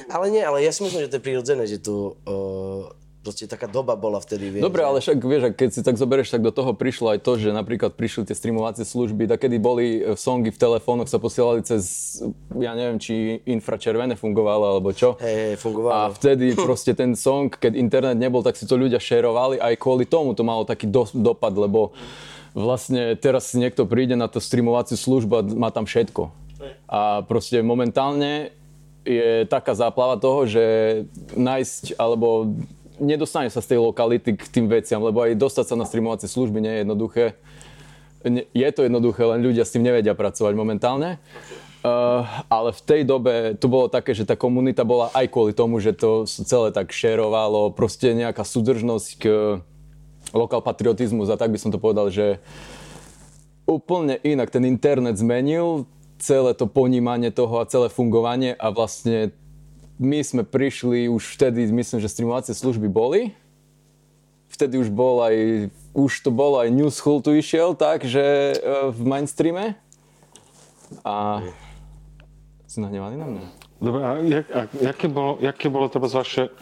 [0.07, 3.63] Ale nie, ale ja si myslím, že to je prirodzené, že to uh, proste taká
[3.65, 4.61] doba bola vtedy, vieš.
[4.61, 7.31] Dobre, že- ale však vieš, keď si tak zoberieš, tak do toho prišlo aj to,
[7.37, 11.61] že napríklad prišli tie streamovacie služby, tak kedy boli e, songy v telefónoch, sa posielali
[11.61, 12.19] cez,
[12.53, 15.15] ja neviem, či infračervené fungovalo alebo čo.
[15.17, 16.11] Hej, A fungovalo.
[16.13, 20.31] vtedy proste ten song, keď internet nebol, tak si to ľudia šerovali, aj kvôli tomu
[20.31, 21.95] to malo taký dos- dopad, lebo
[22.53, 26.29] vlastne teraz niekto príde na tú streamovaciu službu a má tam všetko.
[26.87, 28.55] A proste momentálne
[29.03, 30.63] je taká záplava toho, že
[31.35, 32.55] nájsť alebo
[33.01, 36.63] nedostane sa z tej lokality k tým veciam, lebo aj dostať sa na streamovacie služby
[36.63, 37.25] nie je jednoduché.
[38.55, 41.19] Je to jednoduché, len ľudia s tým nevedia pracovať momentálne.
[41.83, 45.83] Uh, ale v tej dobe to bolo také, že tá komunita bola aj kvôli tomu,
[45.83, 49.25] že to celé tak šerovalo, proste nejaká súdržnosť k
[50.33, 52.41] lokal patriotizmus a tak by som to povedal, že
[53.63, 55.87] úplne inak ten internet zmenil
[56.19, 59.31] celé to ponímanie toho a celé fungovanie a vlastne
[60.01, 63.31] my sme prišli už vtedy, myslím, že streamovacie služby boli.
[64.49, 65.35] Vtedy už bol aj,
[65.93, 68.55] už to bolo aj News School tu išiel, takže e,
[68.93, 69.77] v mainstreame.
[71.01, 71.41] A
[72.69, 73.43] si nahnevaný na mňa?
[73.81, 76.53] Dobre, a, jak, a jaké bolo, jaké bolo treba vaše,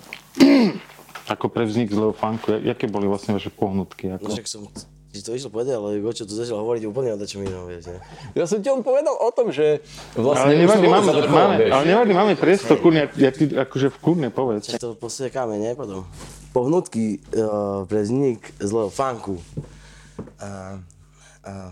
[1.31, 4.11] ako pre vznik zlého funku, jak- jaké boli vlastne vaše pohnutky?
[4.11, 4.27] Ako?
[4.27, 4.67] No však som
[5.11, 7.99] ti to išiel povedať, ale Gočo tu začal hovoriť úplne o dačom inom, vieš, ne?
[8.31, 9.83] Ja som ti on povedal o tom, že
[10.15, 10.55] vlastne...
[10.55, 11.71] Ale nevadí, máme, máme, vieš.
[11.75, 14.71] ale nevadí, máme priestor, kurne, ja ti akože v kurne povedz.
[14.71, 16.07] Čiže to posiakáme, ne, potom.
[16.55, 19.35] Pohnutky uh, pre vznik zlého funku.
[20.39, 20.79] Uh,
[21.43, 21.71] uh,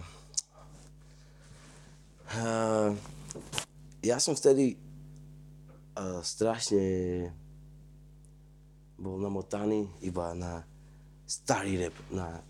[2.35, 2.91] uh,
[4.03, 4.75] ja som vtedy
[5.95, 6.83] uh, strašne
[8.99, 10.61] bol namotaný iba na
[11.23, 12.43] starý rap, na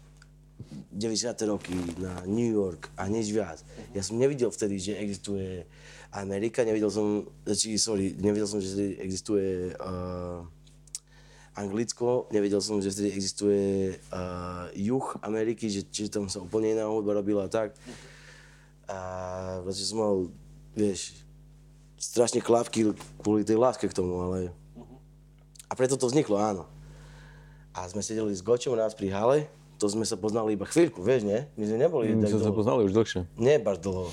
[0.92, 1.32] 90.
[1.48, 3.64] roky, na New York a nič viac.
[3.96, 5.64] Ja som nevidel vtedy, že existuje
[6.12, 10.44] Amerika, nevidel som, či, sorry, nevidel som, že existuje uh,
[11.56, 13.64] Anglicko, nevedel som, že vtedy existuje
[14.12, 17.78] uh, juh Ameriky, že, že tam sa úplne iná hudba robila a tak.
[18.90, 18.98] A
[19.62, 20.16] vlastne som mal,
[20.74, 21.14] vieš,
[22.00, 24.56] strašne klávky kvôli tej láske k tomu, ale...
[25.70, 26.66] A preto to vzniklo, áno.
[27.78, 29.46] A sme sedeli s Gočom raz pri hale,
[29.80, 31.46] to sme sa poznali iba chvíľku, vieš, nie?
[31.56, 33.22] My sme neboli My tak sme sa poznali už dlhšie.
[33.40, 34.12] Nie, bar dlho.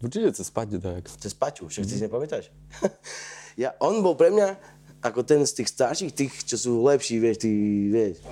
[0.00, 1.06] Určite cez spať, tak.
[1.06, 2.48] Cez Paťu, však ty si nepamätáš?
[3.62, 4.56] ja, on bol pre mňa
[5.04, 7.50] ako ten z tých starších, tých, čo sú lepší, vieš, ty,
[7.92, 8.24] vieš.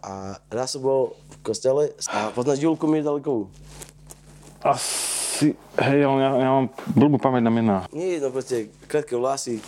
[0.00, 3.52] A raz som bol v kostele a poznáš Julku Mirdalikovú?
[4.64, 7.76] Asi, hej, ale ja, ja mám blbú pamäť na mená.
[7.92, 9.60] Nie, no proste krátke vlasy,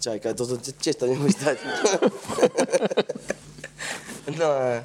[0.00, 1.60] čajka, toto t- tiež tam nemôže stať.
[4.40, 4.80] no a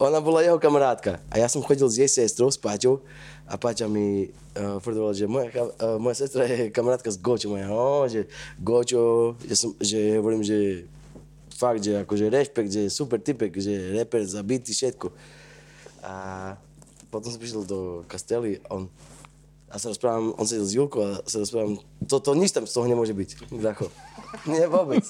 [0.00, 1.20] ona bola jeho kamarátka.
[1.28, 3.04] A ja som chodil s jej sestrou, s Paťou
[3.44, 7.54] a Paťa mi uh, tvrdovala, že moja, uh, moja sestra je kamarátka s Gočom.
[7.54, 8.26] A ja, no, že
[8.58, 10.88] Gočo, že, som, že hovorím, že
[11.54, 15.12] fakt, že akože rešpekt, že super typek, že reper, zabitý, všetko.
[16.02, 16.14] A
[17.12, 18.90] potom som prišiel do Kastely, on
[19.74, 22.78] a sa rozprávam, on sedel s Julkou a sa rozprávam, to, to nič tam z
[22.78, 23.90] toho nemôže byť, Gracho.
[24.46, 25.02] Nie, vôbec.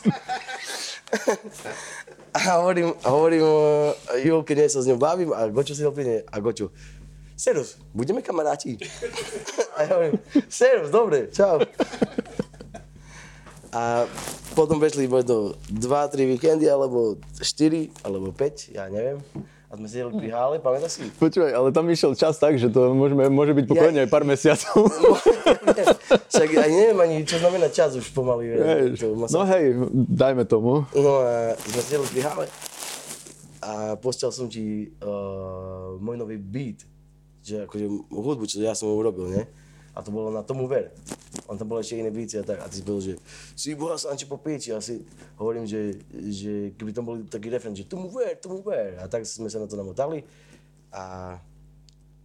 [2.32, 3.92] a hovorím, a hovorím uh,
[4.24, 6.72] Julke, nie sa s ňou bavím a Gočo ho príde a Gočo,
[7.36, 8.80] Serus, budeme kamaráti?
[9.76, 10.16] a ja hovorím,
[10.48, 11.60] Serus, dobre, čau.
[13.74, 14.08] A
[14.54, 19.18] potom prešli možno 2-3 víkendy, alebo 4, alebo 5, ja neviem.
[19.74, 21.10] A sme sedeli pri hále, pamätáš si?
[21.18, 24.86] Počúvaj, ale tam išiel čas tak, že to môžeme, môže byť pokojne aj pár mesiacov.
[26.30, 28.54] Však aj neviem ani, čo znamená čas už pomaly.
[28.94, 29.74] to sa- no hej,
[30.14, 30.86] dajme tomu.
[30.94, 32.46] No a sme sedeli pri hále
[33.66, 36.86] a postiel som ti uh, môj nový beat,
[37.42, 39.42] že akože hudbu, čo ja som urobil, ne?
[39.94, 40.90] A to bolo na tomu ver.
[41.46, 42.58] On tam bol ešte iné beaty a tak.
[42.58, 43.14] A ty si povedal, že
[43.54, 44.74] si boha Sanči po piči.
[44.74, 45.06] A si
[45.38, 48.98] hovorím, že, že keby tam bol taký refren, že tomu ver, tomu ver.
[48.98, 50.26] A tak sme sa na to namotali
[50.94, 51.36] a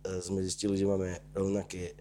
[0.06, 1.94] e, sme zistili, že máme rovnaké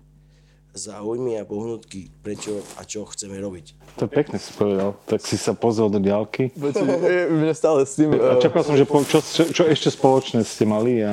[0.77, 3.99] záujmy a pohnutky, prečo a čo chceme robiť.
[3.99, 4.95] To je pekne si povedal.
[5.09, 6.53] Tak si sa pozrel do diálky.
[6.55, 8.15] Mne stále s tým...
[8.15, 11.13] A eh, čakal som, že po, čo, čo, čo ešte spoločné ste mali a...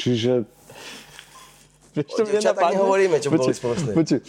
[0.00, 0.48] Čiže
[1.90, 3.90] Vieš, O dievčatách nehovoríme, čo boli spoločné.
[3.90, 4.20] Počuj,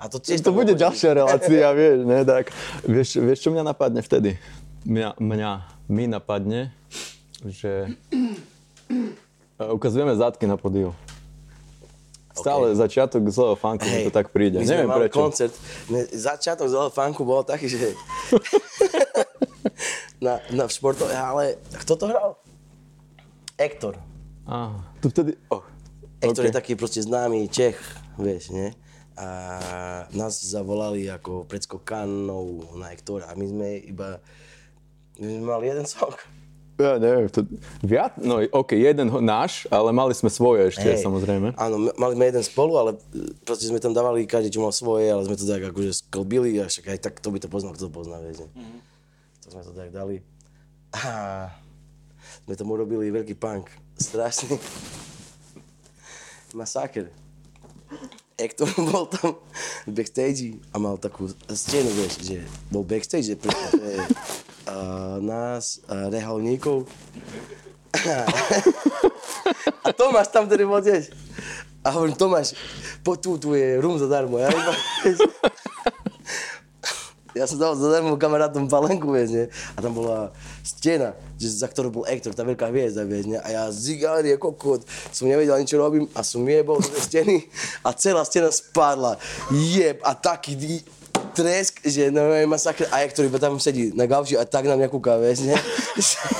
[0.00, 2.52] A to tiež to bude bolo ďalšia relácia, vieš, ne, tak.
[2.84, 4.40] Vieš, vieš, čo mňa napadne vtedy?
[4.88, 5.50] Mňa, mňa,
[5.92, 6.72] mi napadne,
[7.44, 7.92] že
[9.60, 10.96] e, ukazujeme zadky na podiu.
[12.32, 14.56] Stále začiatok zlého funku mi to tak príde.
[14.56, 15.20] my sme Neviem mali prečo.
[15.20, 15.52] koncert,
[15.92, 17.92] my, začiatok zlého funku bol taký, že
[20.24, 22.40] na, na v športove, ale kto to hral?
[23.60, 24.00] Ektor.
[24.48, 24.72] Á,
[25.04, 25.36] tu vtedy...
[25.52, 25.60] Oh,
[26.20, 26.48] Ektor OK.
[26.52, 27.80] je taký proste známy Čech,
[28.20, 28.68] vieš, nie?
[29.16, 29.28] A
[30.12, 34.20] nás zavolali ako predskokanov na Ektora a my sme iba,
[35.16, 36.12] my sme mali jeden song.
[36.80, 37.44] Ja neviem, to,
[37.84, 41.04] viac, no OK, jeden náš, ale mali sme svoje ešte, Hej.
[41.04, 41.52] samozrejme.
[41.60, 45.12] Áno, mali sme jeden spolu, ale e, proste sme tam dávali každý, čo mal svoje,
[45.12, 47.88] ale sme to tak akože sklbili a však aj tak to by to poznal, kto
[47.88, 48.48] to pozná, vieš.
[48.48, 48.80] Mm-hmm.
[49.44, 50.24] To sme to tak dali.
[50.96, 51.52] A
[52.48, 53.68] sme tomu robili veľký punk.
[54.00, 54.56] Strašný.
[56.54, 57.10] Masaker.
[58.40, 59.36] Ektor bol tam
[59.84, 62.38] v backstage a mal takú stenu, vieš, že
[62.72, 63.92] bol backstage, že pre, pre
[64.70, 66.88] uh, nás, uh, reholníkov.
[69.84, 71.10] A Tomáš tam tedy bol tiež.
[71.82, 72.54] A hovorím, Tomáš,
[73.02, 74.38] poď tu, tu je rum zadarmo.
[74.38, 74.72] Ja, iba,
[77.34, 79.46] ja som dal zadarmo kamarátom palenku, vieš, nie?
[79.74, 83.38] A tam bola stena, že, za ktorou bol Ektor, tá veľká hviezda, vieš, nie?
[83.38, 84.82] A ja zigári, kokot,
[85.14, 87.46] som nevedel ani čo robím a som jebol do steny
[87.86, 89.16] a celá stena spadla.
[89.50, 90.82] Jeb a taký
[91.30, 94.88] tresk, že no masakr a Ektor iba tam sedí na gauči a tak na mňa
[94.90, 95.58] kúka, vieš, nie?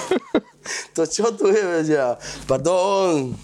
[0.97, 3.35] to čo tu je, vieš, ja, pardon.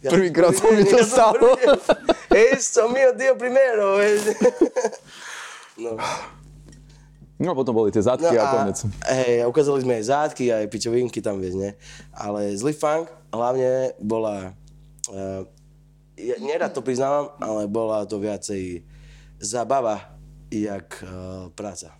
[0.00, 1.60] Ja- Prvýkrát sa mi to stalo.
[2.32, 4.32] Esto mio Dio primero, vieš.
[5.80, 5.96] No.
[7.40, 8.84] No potom boli tie zadky a konec.
[9.08, 11.72] hej, ukázali sme aj zátky, aj pičovinky tam, vieš, ne?
[12.12, 14.52] Ale zlý funk hlavne bola,
[15.08, 15.42] uh,
[16.20, 18.84] ja nerad to priznávam, ale bola to viacej
[19.40, 20.12] zabava,
[20.52, 21.96] jak uh, práca.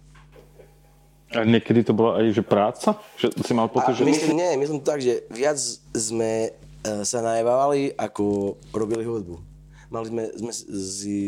[1.33, 3.00] A niekedy to bola aj, že práca?
[3.16, 4.05] Že si mal A pocit, že...
[4.05, 5.57] myslím, nie, myslím tak, že viac
[5.96, 9.40] sme uh, sa najebávali, ako robili hudbu.
[9.88, 11.18] Mali sme, sme si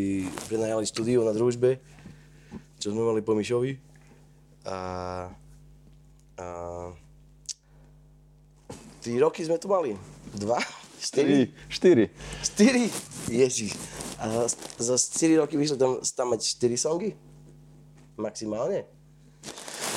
[0.53, 1.81] prenajali štúdio na družbe,
[2.77, 3.92] čo sme mali po Mišovi.
[4.63, 4.77] A,
[6.39, 6.47] a
[9.03, 9.99] tri roky sme tu mali.
[10.33, 10.59] Dva?
[11.03, 11.51] Štyri?
[11.67, 12.05] Štyri.
[12.47, 12.87] Štyri?
[13.27, 13.75] Ježiš.
[14.23, 17.11] A za, za 4 roky vyšlo tam, tam mať 4 songy?
[18.15, 18.87] Maximálne.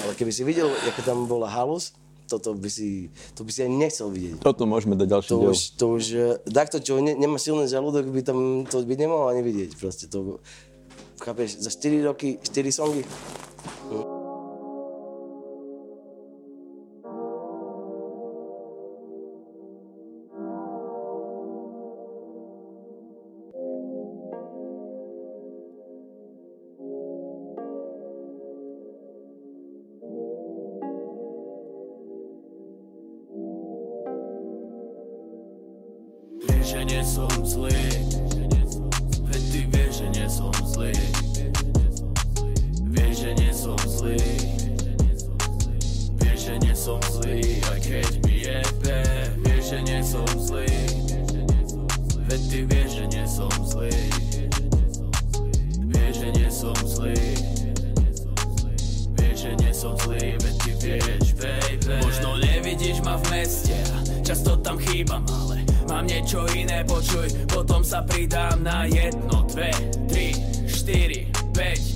[0.01, 1.93] Ale keby si videl, aká tam bola halus,
[2.25, 4.41] toto by si, to by si aj nechcel vidieť.
[4.41, 5.51] Toto môžeme dať ďalší To diel.
[5.54, 9.30] už, to už, eh, takto, čo ne, nemá silný žalúdok, by tam, to by nemohol
[9.30, 9.78] ani vidieť.
[9.78, 10.41] Proste to,
[11.21, 13.06] chápeš, za 4 roky, 4 songy.
[13.93, 14.14] Vieš,
[36.75, 37.88] že nie som zlý.
[39.23, 40.91] Veď ty vieš, že nie som zlý.
[42.91, 44.19] Vieš, že nie som zlý.
[46.19, 48.99] Vieš, že nie som zlý Aj keď mi jebe.
[49.47, 50.67] Vieš, že nie som zlý.
[52.27, 53.95] Veď ty vieš, že nie som zlý.
[55.79, 57.19] Vieš, že nie som zlý.
[59.15, 62.03] Vieš, že nie som zlý, veď ty vieš, baby.
[62.03, 63.79] Možno nevidíš ma v meste
[64.25, 65.54] často tam chýbam, ale
[65.89, 69.71] mám niečo iné, počuj Potom sa pridám na jedno, dve,
[70.10, 71.95] tri, štyri, päť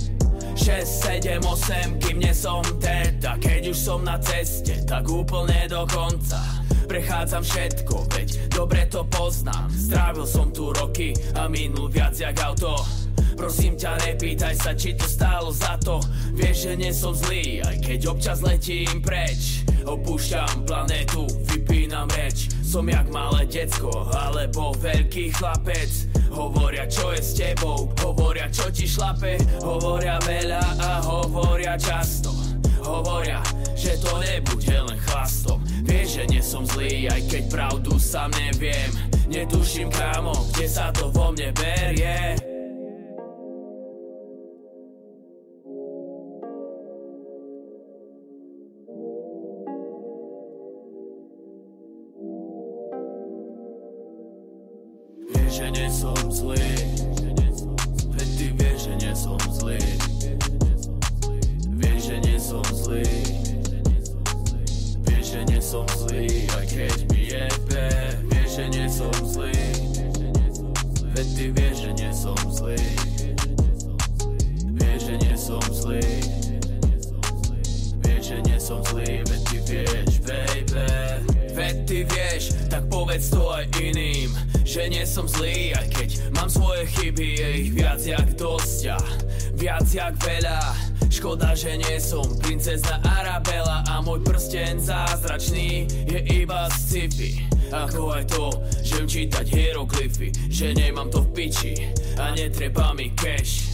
[0.60, 0.84] 6,
[1.24, 3.40] 7, 8, kým nie som teda.
[3.40, 6.36] Keď už som na ceste, tak úplne do konca.
[6.84, 9.72] Prechádzam všetko, veď dobre to poznám.
[9.72, 12.76] Strávil som tu roky a minul viac jak auto.
[13.40, 15.96] Prosím ťa, nepýtaj sa, či to stálo za to.
[16.36, 19.64] Vieš, že nie som zlý, aj keď občas letím preč.
[19.88, 25.90] Opúšťam planetu, vypínam reč Som jak malé decko, alebo veľký chlapec.
[26.30, 29.42] Hovoria, čo je s tebou, hovoria, čo ti šlape.
[29.58, 32.30] Hovoria veľa a hovoria často.
[32.86, 33.42] Hovoria,
[33.74, 38.94] že to nebude len chlastom Vieš, že nie som zlý, aj keď pravdu sám neviem.
[39.26, 42.49] Netuším, kámo, kde sa to vo mne berie
[86.98, 88.98] chyby Je ich viac jak dosť a
[89.54, 90.58] viac jak veľa.
[91.10, 98.14] Škoda, že nie som princezna Arabela A môj prsten zázračný je iba z sci Ako
[98.14, 101.74] aj to, že viem čítať hieroglyfy Že nemám to v piči
[102.20, 103.64] a netreba mi cash.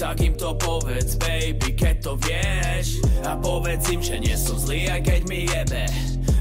[0.00, 3.04] Tak im to povedz, baby, keď to vieš.
[3.28, 5.84] A povedz im, že nie som zlý, aj keď mi jebe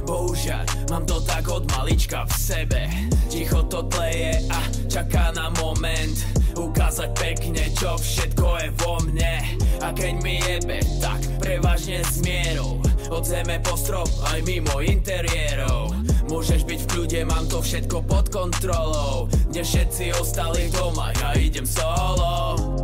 [0.09, 2.81] Bohužiaľ, mám to tak od malička v sebe.
[3.29, 4.57] Ticho to tleje a
[4.89, 6.17] čaká na moment.
[6.57, 9.37] Ukázať pekne, čo všetko je vo mne.
[9.85, 12.81] A keď mi jebe, tak prevažne s mierou.
[13.13, 15.93] Od zeme po strop, aj mimo interiérov.
[16.25, 19.29] Môžeš byť v kľude, mám to všetko pod kontrolou.
[19.53, 22.78] Kde všetci ostali doma, ja idem solo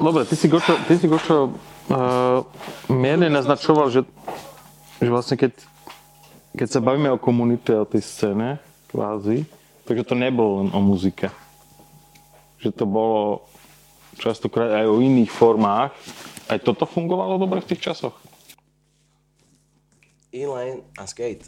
[0.00, 1.52] Dobre, ty si Gočo, ty si Gočo
[1.92, 2.40] uh,
[2.88, 4.00] mierne naznačoval, že,
[4.96, 5.52] že vlastne keď,
[6.56, 9.44] keď sa bavíme o komunite, o tej scéne, kvázi,
[9.84, 11.28] takže to nebolo len o muzike.
[12.64, 13.44] Že to bolo
[14.16, 15.92] častokrát aj o iných formách.
[16.48, 18.16] Aj toto fungovalo dobre v tých časoch?
[20.32, 21.44] Inline a skate.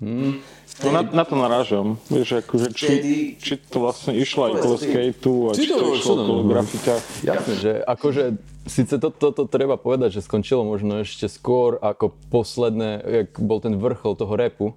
[0.00, 2.00] No na, na to narážam.
[2.08, 5.86] Vieš, akože či, Vtedy- či to vlastne išlo aj okolo skateu a či Či to
[5.92, 6.48] išlo okolo no.
[6.48, 6.94] grafika.
[7.20, 8.22] Jasné, že akože
[8.64, 13.60] síce toto to, to treba povedať, že skončilo možno ešte skôr ako posledné, jak bol
[13.60, 14.72] ten vrchol toho repu.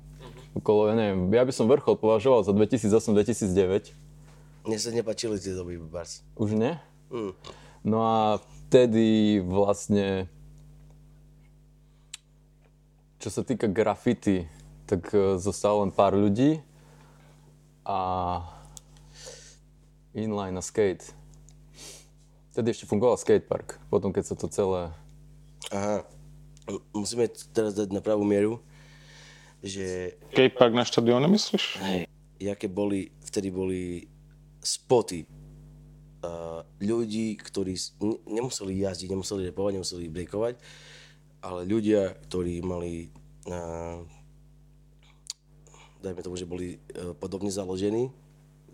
[0.53, 3.95] Okolo, ja neviem, ja by som vrchol považoval za 2008-2009.
[4.67, 6.19] Mne sa nepačili tie doby, Bars.
[6.35, 6.75] Už nie?
[7.09, 7.31] Mm.
[7.87, 8.19] No a
[8.67, 10.27] vtedy vlastne,
[13.23, 14.47] čo sa týka graffiti,
[14.85, 16.59] tak e, zostalo len pár ľudí
[17.83, 17.99] a
[20.13, 21.15] inline a skate.
[22.53, 24.93] Vtedy ešte fungoval skatepark, potom keď sa to celé...
[25.73, 26.05] Aha.
[26.95, 28.61] Musíme teraz dať na pravú mieru,
[29.59, 31.81] že Skatepark na štadióne, myslíš?
[32.43, 34.03] jaké boli, vtedy boli
[34.59, 37.75] spoty uh, ľudí, ktorí
[38.27, 40.55] nemuseli jazdiť, nemuseli repovať, nemuseli breakovať,
[41.43, 43.11] ale ľudia, ktorí mali,
[43.47, 44.03] uh,
[46.03, 48.11] dajme tomu, že boli uh, podobne založení,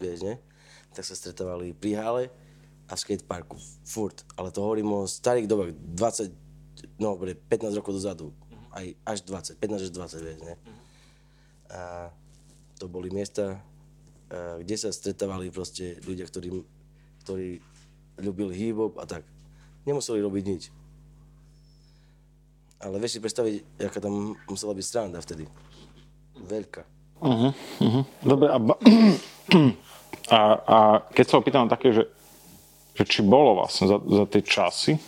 [0.01, 0.41] vieš, ne?
[0.97, 2.23] Tak sa stretávali pri hale
[2.89, 4.25] a v skateparku, furt.
[4.34, 8.34] Ale to hovorím o starých dobách, 20, no dobre, 15 rokov dozadu,
[8.73, 10.53] aj až 20, 15 až 20, vieš, ne?
[11.69, 12.09] A
[12.82, 13.61] to boli miesta,
[14.34, 16.49] a kde sa stretávali proste ľudia, ktorí,
[17.21, 17.61] ktorí
[18.17, 19.21] ľúbili hip-hop a tak.
[19.86, 20.63] Nemuseli robiť nič.
[22.80, 23.53] Ale vieš si predstaviť,
[23.86, 25.45] aká tam musela byť stranda vtedy.
[26.39, 26.99] Veľká.
[28.24, 28.80] Dobre, a, ba-
[30.32, 30.78] a, a
[31.11, 32.03] keď sa opýtam také, že,
[32.95, 35.01] že či bolo vlastne za, za tie časy e,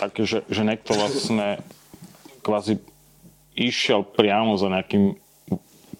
[0.00, 1.60] také, že, že niekto vlastne
[2.40, 2.80] kvázi
[3.52, 5.18] išiel priamo za nejakým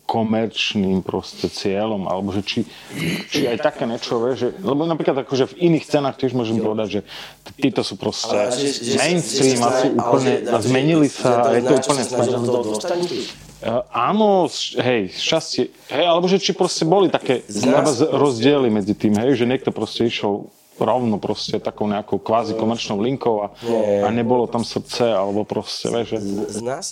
[0.08, 2.64] komerčným proste cieľom, alebo že či,
[3.28, 6.88] či aj také niečo, vieš, že, lebo napríklad akože v iných scénach tiež môžem povedať,
[6.88, 7.00] že
[7.60, 11.72] títo sú proste Ale že- mainstream že a sú úplne, a zmenili sa je to
[11.76, 12.42] úplne smerom
[13.58, 14.46] Uh, áno,
[14.78, 15.74] hej, šťastie.
[15.90, 19.74] Hej, alebo že či proste boli také treba z- rozdiely medzi tým, hej, že niekto
[19.74, 20.46] proste išiel
[20.78, 23.46] rovno proste takou nejakou kvázi komerčnou linkou a,
[24.06, 26.18] a nebolo tam srdce, alebo proste, vieš, že...
[26.22, 26.86] Z, z nás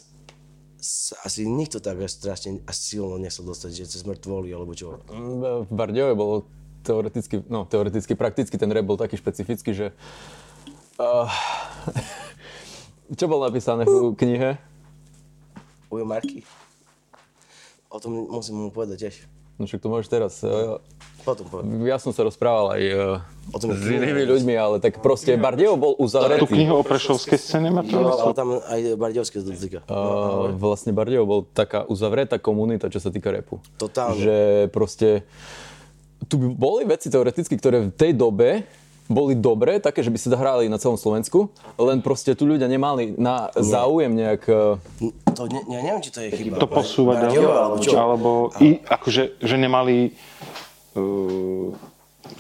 [0.83, 5.03] sa asi nikto tak strašne až silno nechcel dostať, že cez mŕtvoly alebo čo.
[5.11, 6.51] V Bardejove bolo
[6.83, 9.87] teoreticky, no teoreticky, prakticky ten rap bol taký špecifický, že...
[10.99, 11.31] Uh,
[13.19, 14.59] čo bolo napísané v knihe?
[15.89, 16.43] Ujo Marky.
[17.87, 19.17] O tom musím mu povedať tiež.
[19.57, 20.33] No však to môžeš teraz.
[20.41, 20.77] eh,
[21.23, 21.83] Potom poviem.
[21.83, 25.77] Ja som sa rozprával aj eh, O tom s inými ľuďmi, ale tak proste Bardejov
[25.77, 26.45] bol Tú uzavretý.
[26.47, 27.91] knihu o prešovskej scéne máte?
[27.91, 29.81] Jo, ale tam aj Bardiovské to dotýka.
[29.87, 33.63] Uh, vlastne Bardejov bol taká uzavretá komunita, čo sa týka repu.
[33.77, 34.19] Totálne.
[34.19, 34.37] Že
[34.69, 35.25] proste
[36.27, 38.67] tu by boli veci teoreticky, ktoré v tej dobe
[39.07, 43.15] boli dobré, také, že by sa hrali na celom Slovensku, len proste tu ľudia nemali
[43.15, 44.43] na záujem nejak...
[44.51, 46.59] eh, To ne, ja neviem, či to je chyba.
[46.59, 47.45] To posúvať ďalej?
[47.47, 47.91] Alebo čo?
[47.95, 50.17] Alebo i, akože, že nemali,
[50.99, 51.71] uh,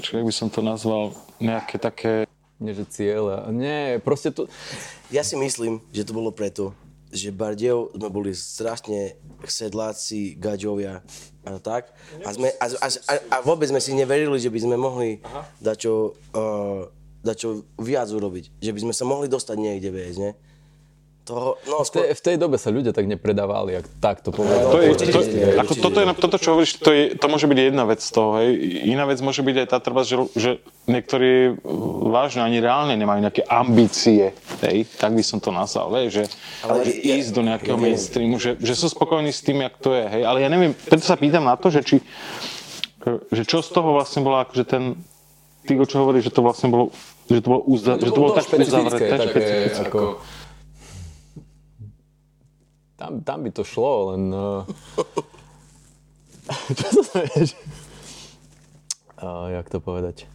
[0.02, 2.24] čo jak by som to nazval, nejaké také,
[2.56, 3.52] Nie, že cieľ.
[3.52, 4.48] Nie, proste to...
[5.12, 6.72] Ja si myslím, že to bolo preto,
[7.16, 9.16] že Bardejov sme boli strašne
[9.48, 11.00] sedláci, gaďovia
[11.46, 11.90] a tak.
[12.22, 12.88] A, sme, a, a,
[13.32, 15.22] a, vôbec sme si neverili, že by sme mohli
[15.58, 16.86] dačo, uh,
[17.24, 18.60] dačo viac urobiť.
[18.60, 20.30] Že by sme sa mohli dostať niekde, vieš, ne?
[21.26, 24.70] To, no, V tej, v tej dobe sa ľudia tak nepredávali, ak tak to povedal.
[24.70, 25.20] to je, to,
[25.58, 28.38] ako toto, je, toto, čo hovoríš, to, je, to môže byť jedna vec z toho,
[28.38, 28.54] hej.
[28.86, 33.26] Iná vec môže byť aj tá treba, že, že niektorí uh, vážne ani reálne nemajú
[33.26, 36.22] nejaké ambície, hej, tak by som to nazval, hej, že
[36.62, 40.06] Ale ja- ísť do nejakého mainstreamu, že, že sú spokojní s tým, jak to je,
[40.06, 41.98] hej, ale ja neviem, preto sa pýtam na to, že či,
[43.34, 44.94] že čo z toho vlastne bolo akože ten,
[45.66, 46.94] ty, o čo hovoríš, že to vlastne bolo,
[47.26, 49.82] že to bolo, uzda, že to bolo tak uzavreté, také, špecifické.
[49.90, 50.00] ako...
[53.06, 54.34] Tam, tam by to šlo, len...
[54.34, 54.66] Uh...
[56.74, 57.54] čo sa vieš?
[59.14, 60.26] Uh, jak to povedať?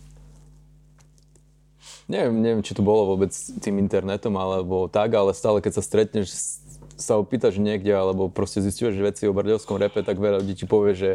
[2.07, 6.31] Neviem, neviem, či to bolo vôbec tým internetom alebo tak, ale stále keď sa stretneš,
[6.95, 10.95] sa opýtaš niekde alebo proste zistíš veci o bardejovskom repe, tak veľa ľudí ti povie,
[10.95, 11.11] že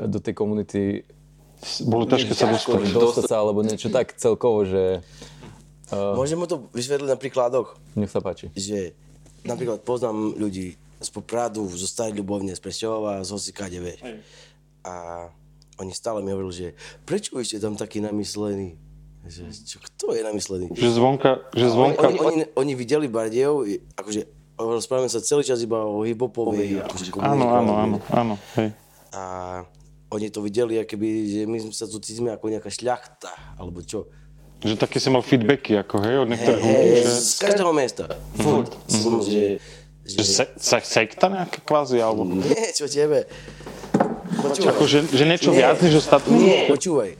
[0.00, 1.04] do tej komunity
[1.84, 2.96] Bolo ťažké sa dostať.
[2.96, 5.04] dostať sa alebo niečo tak celkovo, že
[5.92, 8.48] Môžem mu to vysvetliť na príkladoch, nech sa páči.
[8.56, 8.96] že
[9.44, 14.00] napríklad poznám ľudí z Popradu, zo Starej Ľubovne, z Prešťova, z Hocikáde, vieš.
[14.84, 15.28] A
[15.78, 16.68] oni stále mi hovorili, že
[17.04, 18.80] prečo vy ste tam taký namyslený?
[19.24, 20.66] Že, čo, kto je namyslený?
[20.76, 23.64] Že zvonka, že zvonka, Oni, oni, oni videli Bardejov,
[23.96, 24.28] akože
[24.60, 28.70] rozprávame sa celý čas iba o hip-hopovej akože áno, áno, áno, áno, hej.
[29.16, 29.22] A
[30.14, 34.06] oni to videli, keby, že my sa tu cítime ako nejaká šľachta, alebo čo.
[34.62, 38.04] Že také si mal feedbacky, ako hej, od niektorých ľudí, Hey, že, z každého mesta.
[38.38, 38.70] Furt.
[38.86, 39.58] Som, že,
[40.04, 43.24] že se, se, sekta nejaká kvázi, alebo nie, čo tebe.
[44.44, 44.70] Počúvaj.
[44.76, 45.64] ako, že, že niečo Nie.
[45.64, 46.36] viac než ostatní?
[46.36, 47.16] Nie, počúvaj.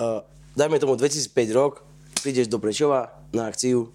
[0.00, 0.24] Uh,
[0.56, 1.84] dajme tomu 2005 rok,
[2.24, 3.92] prídeš do Prešova na akciu,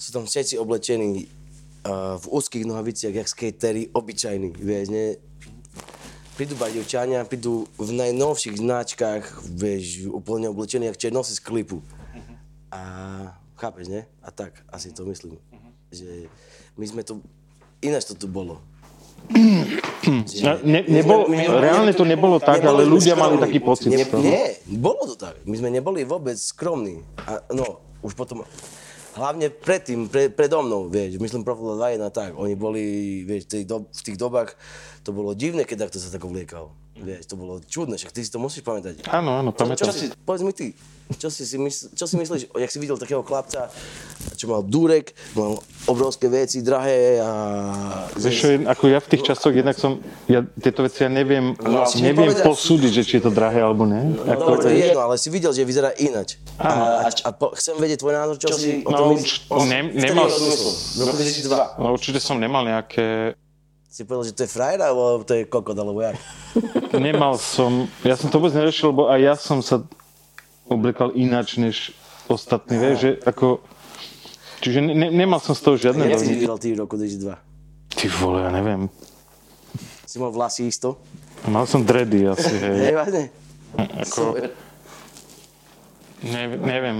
[0.00, 1.28] sú tam všetci oblečení
[1.84, 5.20] uh, v úzkých nohaviciach, jak skatery, obyčajní, vieš, ne?
[6.34, 11.78] Prídu bardevčania, prídu v najnovších značkách, vieš, úplne oblečení, jak černosy z klipu.
[12.74, 12.80] A
[13.54, 14.02] chápeš, ne?
[14.18, 15.38] A tak, asi to myslím.
[15.94, 16.26] Že
[16.74, 17.22] my sme to,
[17.82, 18.58] ináč to tu bolo.
[20.04, 23.44] Ne, ne, nebol, reálne to nebolo tak, ale ľudia mali skromní.
[23.48, 23.88] taký pocit.
[23.88, 25.40] Ne, nie, bolo to tak.
[25.48, 27.00] My sme neboli vôbec skromní.
[27.24, 28.44] A, no, už potom,
[29.16, 32.82] hlavne predtým, pre, predo mnou, vieš, myslím Profil 2 a tak, oni boli,
[33.24, 34.52] vieš, v, dob, v tých dobách,
[35.06, 36.68] to bolo divné, keď takto sa tak obliekal.
[37.04, 39.04] Vieš, to bolo čudné, však ty si to musíš pamätať.
[39.06, 40.16] Áno, áno, Čo, čo pamätám si, si.
[40.18, 40.72] povedz mi ty,
[41.14, 43.68] čo si, si mysl, čo si myslíš, jak si videl takého chlapca,
[44.32, 47.30] čo mal durek, mal obrovské veci, drahé a...
[48.14, 51.52] Vieš čo, ako ja v tých časoch jednak som, ja tieto veci ja neviem,
[51.84, 52.40] si mi neviem povedať.
[52.42, 54.16] posúdiť, že či je to drahé alebo ne.
[54.16, 56.40] No, to je jedno, ale si videl, že vyzerá inač.
[56.56, 59.68] A, a, a po, chcem vedieť tvoj názor, čo, si o No, tom urč- myslíš.
[59.68, 60.72] ne- nemal to som- zmysel.
[60.72, 61.78] V roku 2002.
[61.78, 63.36] No, určite som nemal nejaké,
[63.94, 66.18] Si povedal, že to je frajer, alebo to je kokot, alebo jak?
[66.98, 69.86] nemal som, ja som to vôbec neriešil, lebo aj ja som sa
[70.66, 71.94] obliekal ináč než
[72.26, 73.62] ostatní, vieš, že ako,
[74.66, 77.38] čiže ne, ne, nemal som z toho žiadne Jak si vyzeral ty v roku 2002?
[77.94, 78.90] Ty vole, ja neviem.
[80.10, 80.98] Si mal vlasy isto?
[81.46, 82.90] Mal som dready asi, hej.
[82.90, 83.22] Hej, vážne?
[83.78, 84.42] Ako,
[86.34, 86.98] ne, neviem,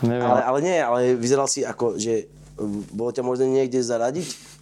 [0.00, 0.24] neviem.
[0.24, 2.32] Ale, ale nie, ale vyzeral si ako, že
[2.96, 4.56] bolo ťa možno niekde zaradiť?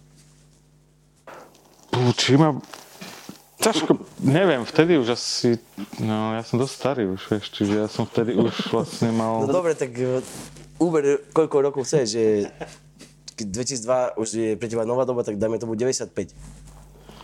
[2.15, 2.57] Či ma...
[3.59, 5.59] Ťažko, neviem, vtedy už asi,
[5.99, 9.43] no ja som dosť starý už, vieš, čiže ja som vtedy už vlastne mal...
[9.43, 10.23] No dobre, tak uh,
[10.79, 12.23] Uber koľko rokov chceš, že
[13.35, 13.47] keď
[14.15, 16.07] 2002 už je pre teba nová doba, tak dajme tomu 95.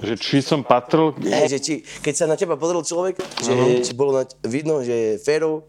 [0.03, 3.95] Že či som patril, Hej, že či, keď sa na teba pozrel človek, že či
[3.95, 5.63] bolo na, vidno, že je férov,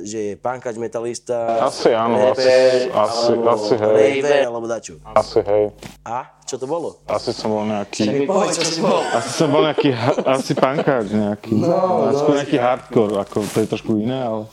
[0.00, 2.44] že je pánkač, metalista, Asi áno, rapper,
[2.84, 3.94] asi- asi- alebo asi hej.
[4.20, 4.94] raver, alebo dačo.
[5.08, 5.64] asi hej,
[6.04, 6.18] A?
[6.44, 7.00] Čo to bolo?
[7.06, 9.00] asi som bol nejaký, Mi povedz, čo si bol.
[9.00, 9.96] asi som bol nejaký,
[10.28, 14.44] asi punkáč nejaký, no, skôr nejaký hardcore, ako to je trošku iné, ale...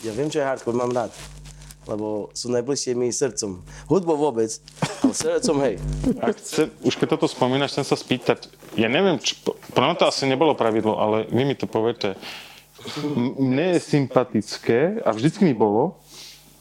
[0.00, 1.10] Ja viem, čo je hardcore, mám rád.
[1.84, 3.60] lebo sú najbližšie mi srdcom.
[3.90, 4.48] Hudbou vôbec,
[5.02, 5.76] ale srdcom hej.
[6.16, 9.36] A chce, už keď toto spomínaš, chcem sa spýtať, ja neviem, či,
[9.68, 12.16] pre mňa to asi nebolo pravidlo, ale vy mi to poviete.
[13.40, 15.96] Mne je sympatické, a vždycky mi bolo,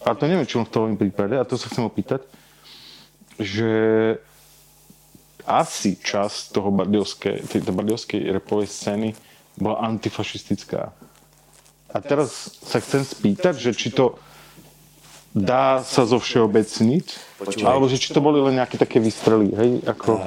[0.03, 2.23] a to neviem, či v tom prípade, a to sa chcem opýtať,
[3.39, 3.71] že
[5.43, 9.09] asi časť toho bardiovskej, tejto bardiovskej repovej scény
[9.59, 10.95] bola antifašistická.
[11.93, 14.17] A teraz sa chcem spýtať, že či to
[15.35, 17.05] dá sa zo všeobecniť,
[17.65, 20.17] alebo že či to boli len nejaké také vystrely, hej, ako...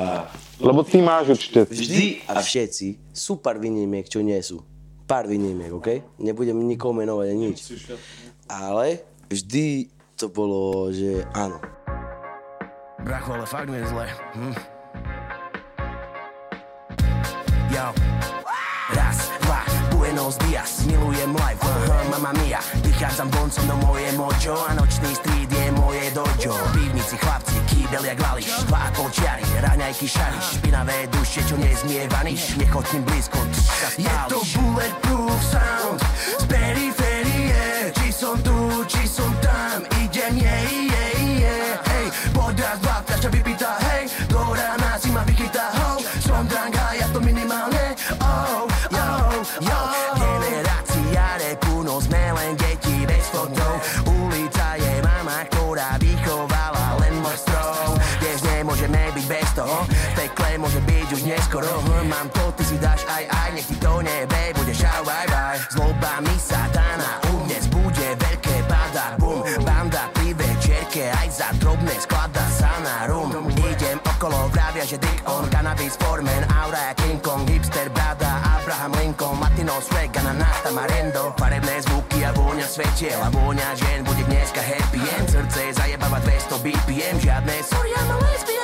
[0.56, 1.68] Lebo ty máš určite...
[1.68, 4.64] Vždy a všetci sú pár výnimiek, čo nie sú.
[5.06, 6.18] Pár výnimiek, OK?
[6.18, 7.58] Nebudem nikoho menovať ani nič.
[8.50, 9.86] Ale vždy
[10.18, 11.62] to bolo, že áno.
[13.06, 14.06] Bracho, ale fakt mi je zle.
[14.34, 14.54] Hm.
[17.70, 18.15] Yo.
[20.16, 22.56] Buenos dias, milujem life, uh, mamma mia.
[22.80, 28.16] Vychádzam voncom do moje mojo a nočný street je moje dojo pivnici chlapci, kýbel jak
[28.24, 33.88] vališ, dva a pol čiary, raňajky šariš Špinavé duše, čo nezmievaníš, nechoď tým blízko, sa
[33.92, 36.00] spáliš Je to bulletproof sound.
[36.40, 38.56] Z periférie Či som tu,
[38.88, 40.56] či som tam, idem, je,
[59.56, 59.88] toho.
[59.88, 61.68] V pekle môže byť už neskoro.
[61.68, 65.26] Hm, Mám to, ty si dáš aj aj Nech ti to nebe bude šau, bye
[65.32, 65.56] bye.
[65.72, 71.96] Zloba mi satana, u dnes bude veľké pada Bum, banda pri večerke Aj za drobné
[71.96, 73.32] sklada sa na rum.
[73.56, 79.40] Idem okolo, vravia, že Dick on Cannabis Foreman, aura King Kong Hipster, brada, Abraham Lincoln.
[79.40, 81.32] Latino swag, ananasta, marendo.
[81.40, 84.04] Farebné zvuky a vôňa svetiel A vôňa žien.
[84.04, 85.32] Bude dneska happy end.
[85.32, 88.55] Srdce zajebáva 200 BPM Žiadne sorry, I'm a lesbian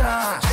[0.00, 0.49] time.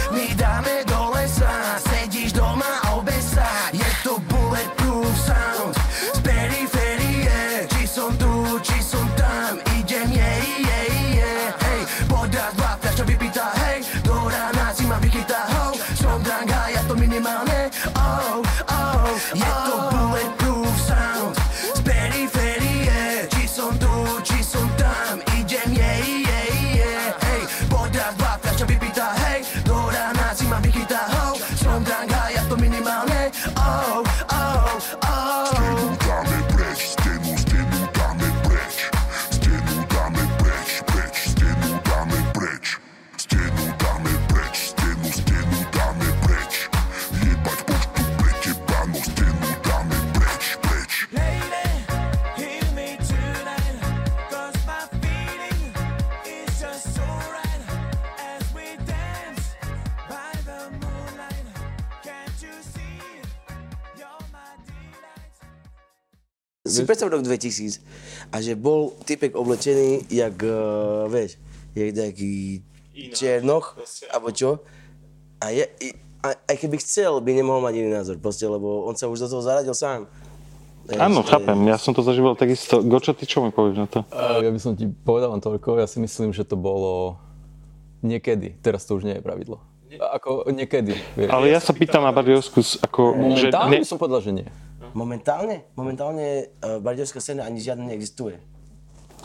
[66.78, 67.82] Si predstav rok 2000
[68.30, 71.42] a že bol typek oblečený jak, uh, vieš,
[71.74, 72.62] jak taký
[73.12, 73.78] černoch,
[74.10, 74.62] alebo čo.
[75.38, 75.90] A, je, i,
[76.22, 79.28] a, aj keby chcel, by nemohol mať iný názor, proste, lebo on sa už do
[79.28, 80.10] toho zaradil sám.
[80.88, 82.80] Áno, je- chápem, ja som to zažíval takisto.
[82.80, 84.00] Gočo, ty čo mi povieš na to?
[84.10, 87.20] A Ja by som ti povedal len toľko, ja si myslím, že to bolo
[88.00, 89.60] niekedy, teraz to už nie je pravidlo.
[89.88, 91.30] Ako niekedy, vieš.
[91.32, 93.02] Ale ja sa pýtam na Bardiovsku, ako,
[93.36, 93.48] že...
[93.50, 94.48] Momentálne Ne, by som povedal, že nie.
[94.98, 95.70] Momentálne?
[95.72, 96.26] Momentálne
[96.58, 98.42] uh, bardiovská scéna ani žiadna neexistuje.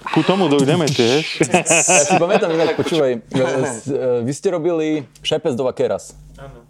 [0.05, 1.25] ku tomu dojdeme tiež.
[1.49, 4.89] Ja si pamätám inak, počúvaj, e, s- e, vy ste robili
[5.21, 6.13] Šepes do Vakeras.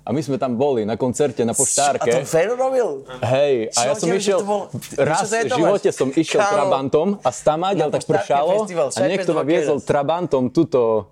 [0.03, 2.11] A my sme tam boli na koncerte na A to poštárke.
[2.25, 3.07] Fero robil?
[3.25, 4.69] Hej, a ja Čo, som tebe, išiel, bol-
[5.01, 6.53] raz v živote som išiel Kámo.
[6.53, 7.31] Trabantom a
[7.81, 9.77] ale tak Poštárke pršalo festival, a niekto ma do viezol.
[9.81, 11.09] Trabantom tuto,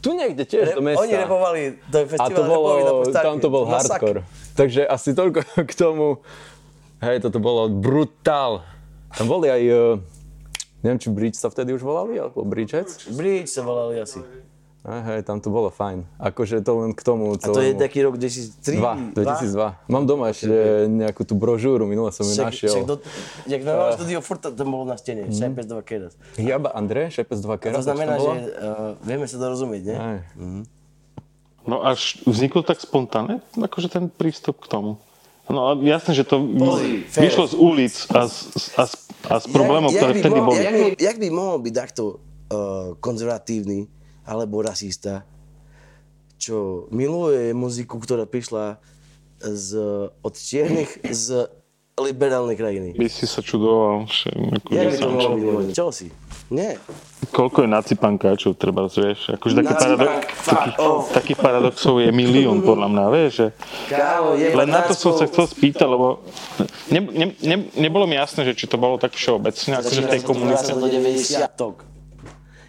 [0.00, 1.02] tu niekde tiež do mesta.
[1.02, 2.68] Oni repovali, to je A festival to bolo,
[3.04, 3.26] Poštárke.
[3.26, 4.00] tam to bol Masak.
[4.00, 4.20] hardcore.
[4.56, 6.06] Takže asi toľko k tomu.
[7.00, 8.60] Hej, toto bolo brutál.
[9.16, 9.96] Tam boli aj, eh,
[10.84, 13.08] neviem, či Bridge sa vtedy už volali, alebo Bridgeheads.
[13.16, 14.20] Bridge sa volali asi.
[14.80, 16.08] Hej, hej, tam to bolo fajn.
[16.16, 17.36] Akože to len k tomu.
[17.36, 19.12] A to je taký rok 2003?
[19.12, 19.92] 2, 2002.
[19.92, 22.72] Mám doma ešte nejakú tú brožúru, minule som ju našiel.
[22.72, 22.96] však do,
[23.44, 25.36] jak sme mali štúdio, furt tam bolo na stene, mm.
[25.36, 26.16] Šajpes do Vakeras.
[26.40, 27.84] Jaba Andrej, Šepes 2 To kerat.
[27.84, 29.96] znamená, že uh, vieme sa dorozumieť, ne?
[30.00, 30.18] Hej.
[31.68, 34.96] No až vzniklo tak spontánne, akože ten prístup k tomu.
[35.50, 36.38] No jasné, že to
[37.10, 37.26] Fer.
[37.26, 38.36] vyšlo z ulic a z,
[38.78, 38.94] a z,
[39.26, 40.62] a z problémov, ktoré by vtedy mohol, boli.
[40.62, 43.90] Jak by, jak by mohol byť takto uh, konzervatívny
[44.22, 45.26] alebo rasista,
[46.40, 48.80] čo miluje muziku, ktorá prišla
[49.42, 49.68] z,
[50.22, 51.50] od čiernych z
[52.00, 52.96] liberálne krajiny.
[52.96, 55.72] By si sa čudoval, že akože Jak by to byť možné?
[55.76, 56.08] Čo si?
[56.50, 56.82] Nie.
[57.30, 59.74] Koľko je nacipankáčov, treba, vieš, akože taký
[60.34, 61.14] fuck taký, off.
[61.14, 63.46] takých paradoxov je milión, podľa mňa, vieš, že
[63.86, 66.26] Kámo, je len na to som sa chcel spýtať, lebo
[66.90, 70.22] ne, ne, ne, nebolo mi jasné, že či to bolo tak všeobecne, akože v tej
[70.26, 70.74] komunite.
[70.74, 71.86] do 90 tok.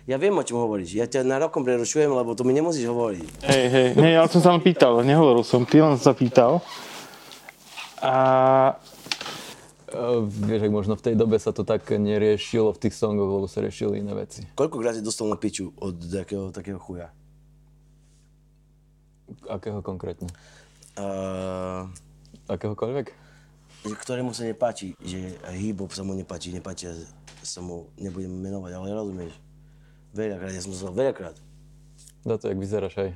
[0.05, 0.97] Ja viem, o čom hovoríš.
[0.97, 3.25] Ja ťa na rokom prerušujem, lebo to mi nemusíš hovoriť.
[3.49, 6.61] Hej, hej, nie, ale som sa len pýtal, nehovoril som, ty len sa pýtal.
[8.01, 8.13] A
[9.91, 13.47] Uh, vieš, ak možno v tej dobe sa to tak neriešilo v tých songoch, lebo
[13.51, 14.47] sa riešili iné veci.
[14.55, 17.11] Koľkokrát si dostal na piču od takého, takého chuja?
[19.51, 20.31] Akého konkrétne?
[20.95, 21.91] Uh,
[22.51, 23.31] Akéhokoľvek?
[23.81, 26.93] ktorému sa nepáči, že hip-hop sa mu nepáči, nepáči
[27.41, 29.33] sa mu, nebudem menovať, ale rozumieš.
[30.13, 31.33] Veľakrát, ja som to znal veľakrát.
[32.21, 33.11] Za to, jak vyzeráš aj.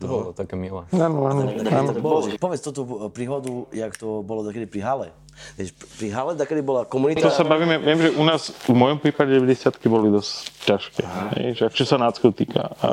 [0.00, 0.12] To No.
[0.16, 0.80] bolo také milé.
[0.96, 1.92] áno, áno,
[2.40, 2.80] povedz toto
[3.12, 5.08] príhodu, jak to bolo takedy pri Hale.
[5.56, 7.20] Vieš, pri Hale takedy bola komunita...
[7.20, 10.32] To sa bavíme, viem, že u nás v mojom prípade 90 boli dosť
[10.64, 11.02] ťažké,
[11.36, 12.72] hej, že čo sa náckov týka.
[12.80, 12.88] A,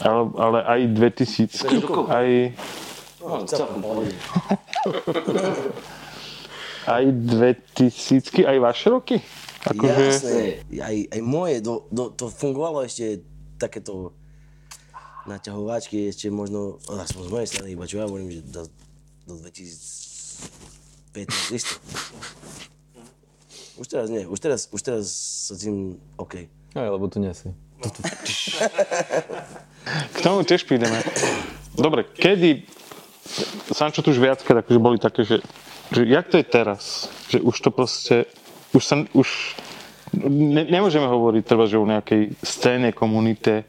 [0.00, 1.66] ale, ale aj 2000,
[2.06, 2.28] aj,
[3.18, 3.42] No,
[6.88, 9.16] aj 2000, aj vaše roky?
[9.60, 13.20] Akože, Jasné, aj, aj moje, do, do, to fungovalo ešte
[13.58, 14.14] takéto
[15.28, 18.64] naťahovačky, ešte možno, aspoň z mojej strany, iba čo ja hovorím, že do,
[19.28, 21.76] do 2015 isto.
[23.78, 25.06] Už teraz nie, už teraz, už teraz
[25.46, 26.50] sa tým OK.
[26.74, 27.54] Aj, lebo tu nie si.
[30.14, 30.98] K tomu tiež prídeme.
[31.78, 32.66] Dobre, kedy,
[33.70, 35.38] Sančo tu už viackrát akože boli také, že,
[35.94, 37.06] že jak to je teraz?
[37.30, 38.26] Že už to proste,
[38.74, 39.54] už sa, už,
[40.18, 43.62] ne, nemôžeme hovoriť treba, že o nejakej scéne, komunite.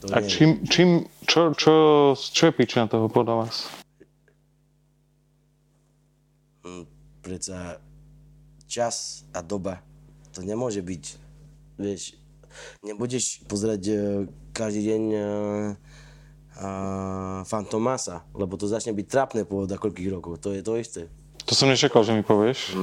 [0.00, 1.72] To A čím, čím, čo, čo,
[2.16, 3.68] čo je príčina toho podľa vás?
[7.20, 7.76] Predsa
[8.64, 9.84] čas a doba,
[10.32, 11.04] to nemôže byť,
[11.76, 12.16] vieš,
[12.80, 13.98] nebudeš pozerať eh,
[14.56, 15.22] každý deň uh,
[16.58, 21.02] uh, Fantomasa, lebo to začne byť trápne po koľkých rokov, to je to isté.
[21.46, 22.74] To som nečakal, že mi povieš.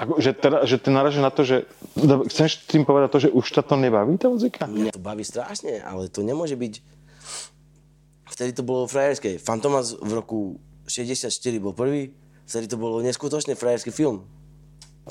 [0.00, 3.30] Ako, že, teda, že ty naražeš na to, že do- chceš tým povedať to, že
[3.36, 4.64] už ťa to nebaví, tá muzika?
[4.64, 6.80] Mňa to baví strašne, ale to nemôže byť...
[8.32, 9.36] Vtedy to bolo frajerské.
[9.36, 10.38] Fantomas v roku
[10.88, 11.28] 64
[11.60, 12.16] bol prvý,
[12.48, 14.24] vtedy to bolo neskutočne frajerský film.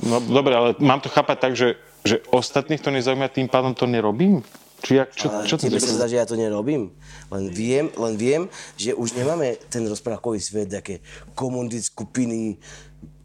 [0.02, 3.86] No dobre, ale mám to chápať tak, že, že ostatných to nezaujíma, tým pádom to
[3.86, 4.42] nerobím?
[4.80, 6.96] Či jak, čo, Ale čo ty tebe sa zdá, že ja to nerobím.
[7.28, 8.48] Len viem, len viem,
[8.80, 11.04] že už nemáme ten rozprávkový svet, také
[11.36, 12.56] komunity, skupiny,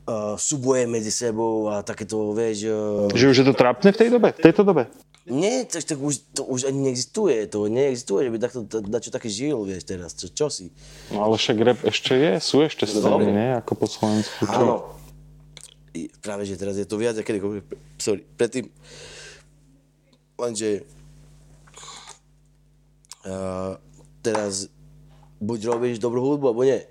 [0.07, 2.69] uh, súboje medzi sebou a takéto, vieš...
[2.69, 4.29] Uh, Že už je to trápne v tej dobe?
[4.33, 4.89] V tejto dobe?
[5.25, 7.49] nie, to, to, už, to už ani neexistuje.
[7.49, 10.13] To neexistuje, že by takto da- dačo také žil, vieš, teraz.
[10.13, 10.69] Čo, čo si?
[11.09, 13.49] No ale však rap ešte je, sú ešte scény, nie?
[13.57, 14.45] Ako po Slovensku.
[14.45, 14.53] Čo?
[14.53, 14.77] Áno.
[15.97, 17.41] I práve, že teraz je to viac, kedy,
[18.03, 18.67] sorry, predtým,
[20.35, 20.83] lenže
[23.25, 23.79] uh,
[24.19, 24.69] teraz
[25.39, 26.83] buď robíš dobrú hudbu, alebo nie.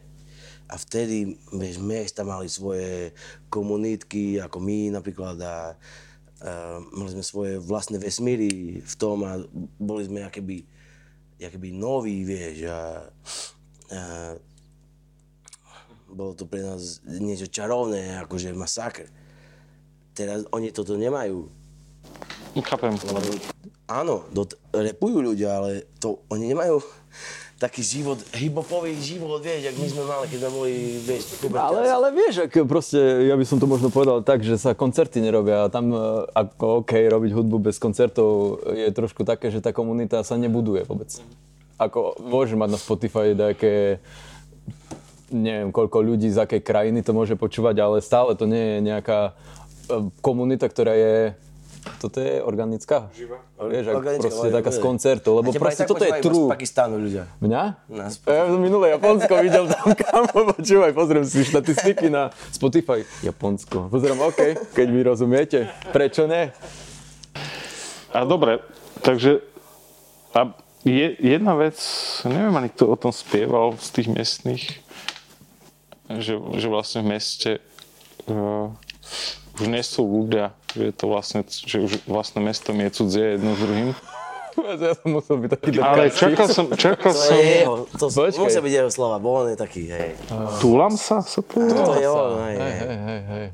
[0.73, 3.13] A vtedy, vieš, mesta mali svoje
[3.53, 9.37] komunitky, ako my napríklad, a uh, mali sme svoje vlastné vesmíry v tom a
[9.77, 10.65] boli sme akéby,
[11.37, 13.05] akéby noví, vieš, a,
[13.93, 14.01] a
[16.09, 19.05] bolo to pre nás niečo čarovné, akože masaker.
[20.17, 21.53] Teraz oni toto nemajú.
[22.65, 22.97] Chápem.
[22.97, 23.29] Lebo,
[23.89, 26.81] áno, dot, repujú ľudia, ale to oni nemajú
[27.61, 30.73] taký život, hibopový život, vieš, jak my sme mali, keď sme boli,
[31.05, 31.23] vieš,
[31.53, 35.23] Ale, ale vieš, ak proste, ja by som to možno povedal tak, že sa koncerty
[35.23, 35.99] nerobia a tam e,
[36.33, 41.13] ako OK, robiť hudbu bez koncertov je trošku také, že tá komunita sa nebuduje vôbec.
[41.79, 44.03] Ako môže mať na Spotify nejaké
[45.33, 49.19] neviem koľko ľudí z akej krajiny to môže počúvať, ale stále to nie je nejaká
[49.29, 49.31] e,
[50.19, 51.15] komunita, ktorá je
[51.99, 53.11] toto je organická?
[53.15, 53.39] Živá.
[53.63, 56.47] Vieš, ak Organická, proste ale- taká z koncertov, lebo proste toto je true.
[56.47, 57.23] Z Pakistánu ľudia.
[57.39, 57.63] Mňa?
[57.91, 63.07] Na Ja som minulé Japonsko videl tam, kam počúvaj, pozriem si štatistiky na Spotify.
[63.23, 63.87] Japonsko.
[63.87, 65.59] Pozriem, OK, keď vy rozumiete.
[65.95, 66.51] Prečo ne?
[68.13, 68.61] A dobre,
[69.01, 69.41] takže
[70.33, 70.53] a
[70.83, 71.77] je, jedna vec,
[72.27, 74.63] neviem ani kto o tom spieval z tých miestných,
[76.11, 77.51] že, že vlastne v meste
[78.27, 78.67] uh,
[79.61, 83.53] už nie sú ľudia, že je to vlastne, že už vlastné mesto je cudzie jedno
[83.53, 83.89] s druhým.
[84.53, 86.13] Ja som musel byť taký Ale dekáčik.
[86.13, 88.37] čakal som, čakal To som, je jeho, to Počkaj.
[88.37, 90.13] musia byť jeho slova, bo on je taký, hej.
[90.61, 92.77] túlam sa, sa to To je on, hej, Hej, hej.
[92.77, 93.47] hej, hej, hej.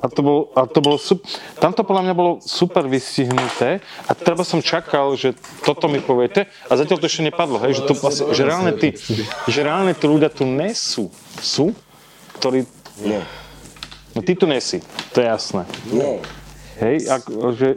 [0.00, 4.40] A to bolo, a to bolo super, tamto podľa mňa bolo super vystihnuté a treba
[4.40, 7.92] som čakal, že toto mi poviete a zatiaľ to ešte nepadlo, hej, že, to,
[8.32, 8.96] že, reálne tí,
[9.44, 11.12] že reálne tí ľudia tu nie sú.
[11.36, 11.76] Sú?
[12.40, 12.64] Ktorí,
[13.04, 13.20] Nie.
[14.10, 14.80] No ty tu nesi,
[15.12, 15.68] to je jasné.
[15.86, 16.24] Nie.
[16.80, 17.68] Hej, ako, že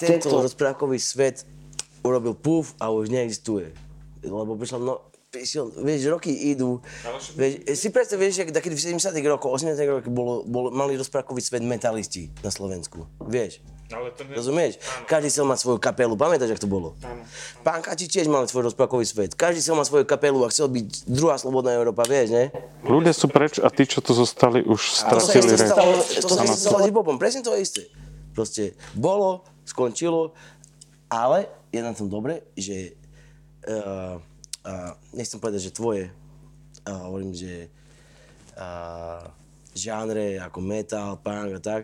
[0.00, 1.44] Tento rozprávkový svet
[2.00, 3.72] urobil puf a už neexistuje.
[4.24, 4.94] Lebo prišlo mno,
[5.30, 6.80] prišiel, vieš, roky idú.
[7.36, 11.40] Vieš, si predstav, vieš, jak takedy v 70 rokoch, 80 rokoch bolo, bolo, mali rozprávkový
[11.40, 13.06] svet metalisti na Slovensku.
[13.28, 13.62] Vieš?
[13.90, 14.38] Ale to ne...
[14.38, 14.78] Rozumieš?
[15.06, 16.94] Každý chcel mať svoju kapelu, pamätáš, jak to bolo?
[17.66, 19.30] Pán Kači tiež mal svoj rozprávkový svet.
[19.34, 22.44] Každý chcel mať svoju kapelu a chcel byť druhá slobodná Európa, vieš, ne?
[22.86, 25.70] ľudia sú preč a tí, čo tu zostali, už To sa stratili isté reč.
[25.74, 27.90] stalo, to sa isté stalo s hip-hopom, presne to isté.
[28.30, 30.34] Proste bolo, skončilo,
[31.10, 32.94] ale je na tom dobre, že
[33.66, 34.18] uh,
[34.66, 37.70] uh, nechcem povedať, že tvoje, uh, hovorím, že
[38.58, 39.26] uh,
[39.74, 41.82] žánre ako metal, punk a tak,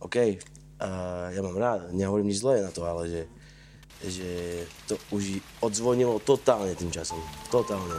[0.00, 3.22] OK, uh, ja mám rád, nehovorím nič zlé na to, ale že,
[4.04, 4.30] že
[4.84, 7.96] to už odzvonilo totálne tým časom, totálne.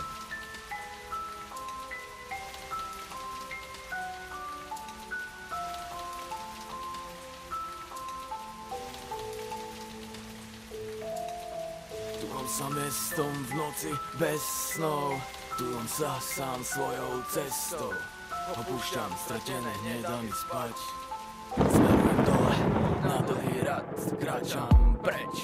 [12.86, 14.42] Mestom v noci bez
[14.78, 15.18] snov.
[15.58, 17.90] Tukom sa sám svojou cestou.
[18.62, 20.76] Opúšťam stratené, nedá mi spať.
[21.58, 22.56] Smerujem dole,
[23.02, 23.90] na dlhý rad
[24.22, 25.36] Kráčam preč,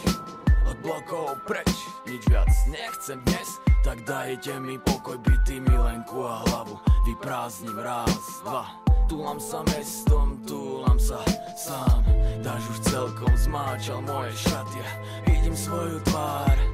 [0.70, 1.72] od blokov preč
[2.06, 3.58] Nič viac nechcem dnes.
[3.82, 6.78] Tak dajte mi pokoj, bytý milenku a hlavu.
[7.10, 8.70] Vyprázdnim raz, dva.
[9.10, 11.26] Túlam sa mestom, túlam sa
[11.58, 12.06] sám.
[12.46, 14.82] Dáš už celkom zmáčal moje šaty
[15.26, 16.71] Vidím svoju tvár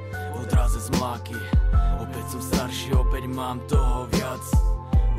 [0.48, 1.36] odraze z mláky.
[2.00, 4.44] Opäť som starší, opäť mám toho viac.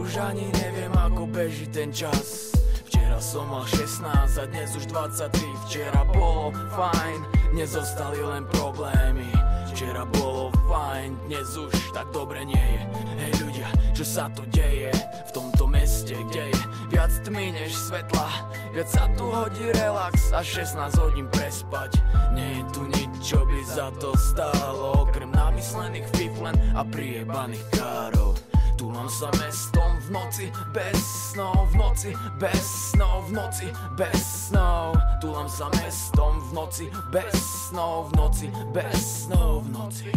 [0.01, 2.57] Už ani neviem, ako beží ten čas.
[2.89, 5.29] Včera som mal 16 a dnes už 23
[5.69, 7.19] Včera bolo fajn,
[7.53, 9.29] dnes zostali len problémy.
[9.69, 12.83] Včera bolo fajn, dnes už tak dobre nie je.
[13.21, 14.89] Hej ľudia, čo sa tu deje?
[15.29, 15.48] V tomto
[15.89, 16.61] meste, kde je
[16.93, 18.29] viac tmy než svetla
[18.77, 21.97] Viac sa tu hodí relax a 16 hodín prespať
[22.37, 28.37] Nie je tu nič, čo by za to stálo Okrem namyslených fiflen a priebaných károv
[28.77, 31.01] Túlam sa mestom v noci, bez
[31.35, 32.63] snov, v noci, bez
[32.95, 33.67] snov, v noci,
[33.99, 34.95] bez snov.
[35.19, 40.11] Túlam sa mestom v noci, bez snov, v noci, bez snov, v noci.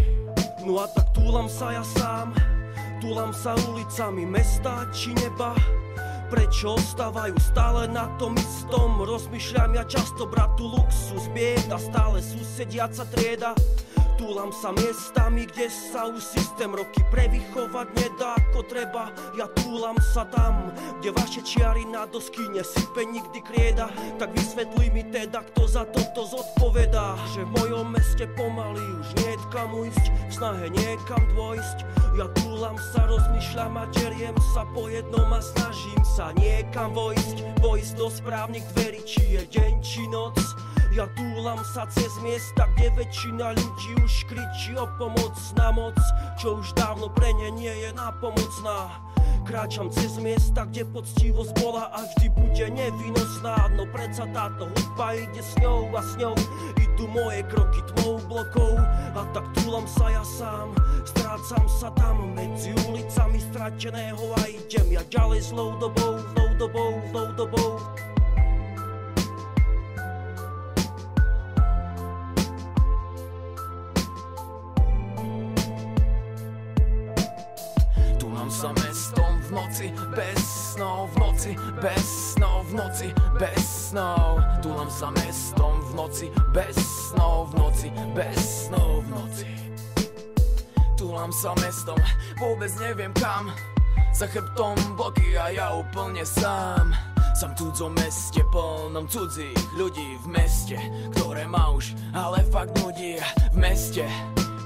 [0.62, 2.38] No a tak túlam sa ja sám,
[3.02, 5.58] túlam sa ulicami mesta či neba.
[6.30, 9.02] Prečo ostávajú stále na tom istom?
[9.04, 13.52] Rozmýšľam ja často, bratu, luxus, bieda, stále susediaca trieda.
[14.22, 19.10] Túlam sa miestami, kde sa už systém roky prevychovať nedá ako treba.
[19.34, 20.70] Ja túlam sa tam,
[21.02, 23.90] kde vaše čiary na dosky nesype nikdy krieda.
[24.22, 27.18] Tak vysvetli mi teda, kto za toto zodpovedá.
[27.34, 31.78] Že v mojom meste pomaly už nie kam ujsť, v snahe niekam dvojsť.
[32.14, 37.58] Ja túlam sa, rozmýšľam a čeriem sa po jednom a snažím sa niekam vojsť.
[37.58, 40.38] Vojsť do správnych dverí, či je deň, či noc.
[40.92, 45.96] Ja túlam sa cez miesta, kde väčšina ľudí už kričí o pomoc na moc,
[46.36, 48.92] čo už dávno pre ne nie je napomocná.
[49.48, 55.40] Kráčam cez miesta, kde poctivosť bola a vždy bude nevinosná No predsa táto hudba ide
[55.42, 56.36] s ňou a s ňou.
[56.78, 58.78] Idú moje kroky tmou blokov
[59.16, 60.76] A tak túlam sa ja sám.
[61.08, 67.30] Strácam sa tam medzi ulicami strateného A idem ja ďalej zlou dobou, zlou dobou, zlou
[67.34, 67.80] dobou
[79.52, 80.40] v noci, bez
[80.72, 81.52] snov, v noci,
[81.84, 84.40] bez snov, v noci, bez snov.
[84.64, 89.50] Túlam sa mestom v noci, bez snov, v noci, bez snov, v noci.
[90.96, 92.00] Túlam sa mestom,
[92.40, 93.52] vôbec neviem kam.
[94.16, 96.96] Za chrbtom bloky a ja úplne sám.
[97.36, 100.80] Som v cudzom meste, plnom cudzích ľudí v meste,
[101.12, 103.20] ktoré ma už ale fakt nudí.
[103.52, 104.08] V meste,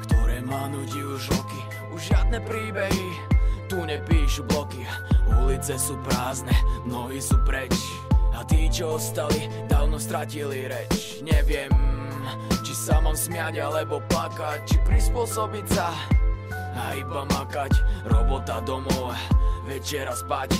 [0.05, 3.34] ktoré ma nudí už roky, už žiadne príbehy
[3.75, 4.87] tu nepíšu bloky,
[5.43, 6.55] ulice sú prázdne,
[6.87, 7.75] mnohí sú preč.
[8.31, 11.19] A tí, čo ostali, dávno stratili reč.
[11.19, 11.67] Neviem,
[12.63, 15.91] či sa mám smiať alebo plakať, či prispôsobiť sa
[16.55, 17.75] a iba makať.
[18.07, 19.11] Robota domov,
[19.67, 20.55] večera spať.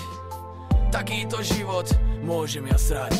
[0.91, 1.87] Takýto život
[2.19, 3.15] môžem ja srať.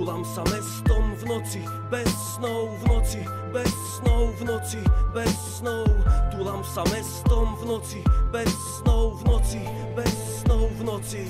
[0.00, 1.60] Túlam sa mestom v noci,
[1.92, 3.20] bez snov v noci,
[3.52, 4.80] bez snov v noci,
[5.12, 5.28] bez
[5.60, 5.84] snov.
[6.32, 8.00] Túlam sa mestom v noci,
[8.32, 8.48] bez
[8.80, 9.60] snov v noci,
[9.92, 11.24] bez snov v noci.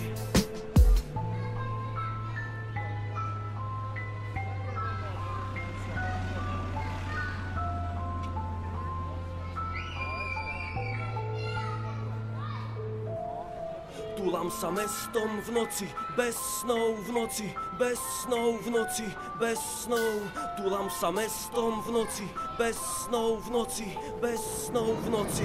[14.40, 15.84] Túlam sa mestom v noci,
[16.16, 19.04] bez snov v noci, bez snov v noci,
[19.36, 20.16] bez snov.
[20.56, 22.24] Túlam sa mestom v noci,
[22.56, 22.72] bez
[23.04, 25.44] snov v noci, bez snov v noci.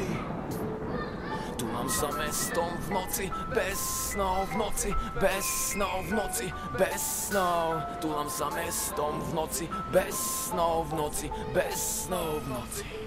[1.60, 3.76] Túlam sa mestom v noci, bez
[4.16, 6.48] snov v noci, bez snov v noci,
[6.80, 7.84] bez snov.
[8.00, 10.16] Túlam sa mestom v noci, bez
[10.48, 13.05] snov v noci, bez snov v noci.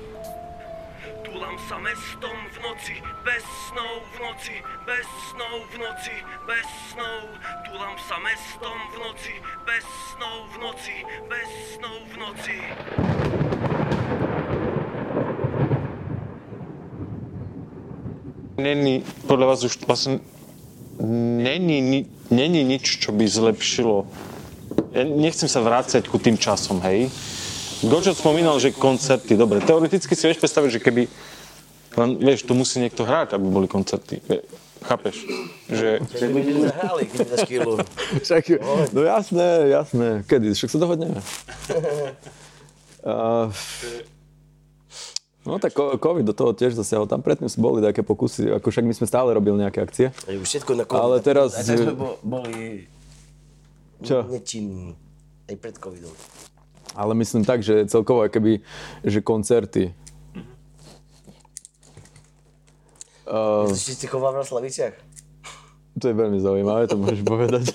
[1.67, 2.95] Sa mestom v noci,
[3.27, 4.57] bez snov v noci,
[4.87, 7.23] bez snov v noci, bez snov.
[7.67, 9.35] Túlam sa mestom v noci,
[9.67, 9.85] bez
[10.15, 10.97] snov v noci,
[11.27, 12.57] bez snov v noci.
[18.63, 20.23] Není, podľa vás už vlastne
[21.43, 24.07] není, není nič, čo by zlepšilo.
[24.95, 27.11] Ja nechcem sa vrácať ku tým časom, hej.
[27.87, 31.03] Gočo spomínal, že koncerty, dobre, teoreticky si vieš predstaviť, že keby,
[31.99, 34.23] len vieš, tu musí niekto hrať, aby boli koncerty.
[34.79, 35.27] Chápeš?
[35.67, 37.73] Že, Však by sme hrali, keď dáš kilo.
[38.25, 38.43] Však,
[38.95, 40.09] no jasné, jasné.
[40.23, 40.55] Kedy?
[40.55, 41.19] Však sa dohodneme.
[42.99, 43.47] Uh,
[45.47, 47.07] no tak COVID do toho tiež zasiahol.
[47.07, 50.07] Tam predtým boli také pokusy, ako však my sme stále robili nejaké akcie.
[50.27, 50.99] Už všetko na COVID.
[50.99, 52.91] Ale teraz- A sme bo- boli
[54.03, 54.27] Čo?
[54.27, 54.99] nečinní.
[55.47, 56.11] Aj pred covidom.
[56.93, 58.61] Ale myslím tak, že celkovo keby,
[59.07, 59.95] že koncerty.
[63.29, 64.97] Uh, Či si choval v Slaviciach?
[65.99, 67.75] to je veľmi zaujímavé, to môžeš povedať.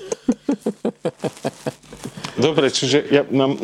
[2.40, 3.60] dobre, čiže ja, mám,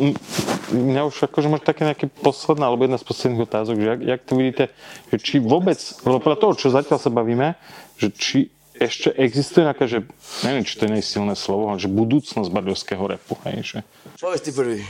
[0.70, 4.20] mňa už akože možno také nejaké posledná, alebo jedna z posledných otázok, že jak, jak
[4.22, 4.64] to vidíte,
[5.10, 7.56] že či vôbec, lebo podľa toho, čo zatiaľ sa bavíme,
[7.96, 8.38] že či
[8.76, 10.08] ešte existuje nejaká, že
[10.44, 13.78] neviem, či to je nejsilné slovo, ale že budúcnosť bardovského repu, hej, že
[14.16, 14.80] Povedz ty prvý.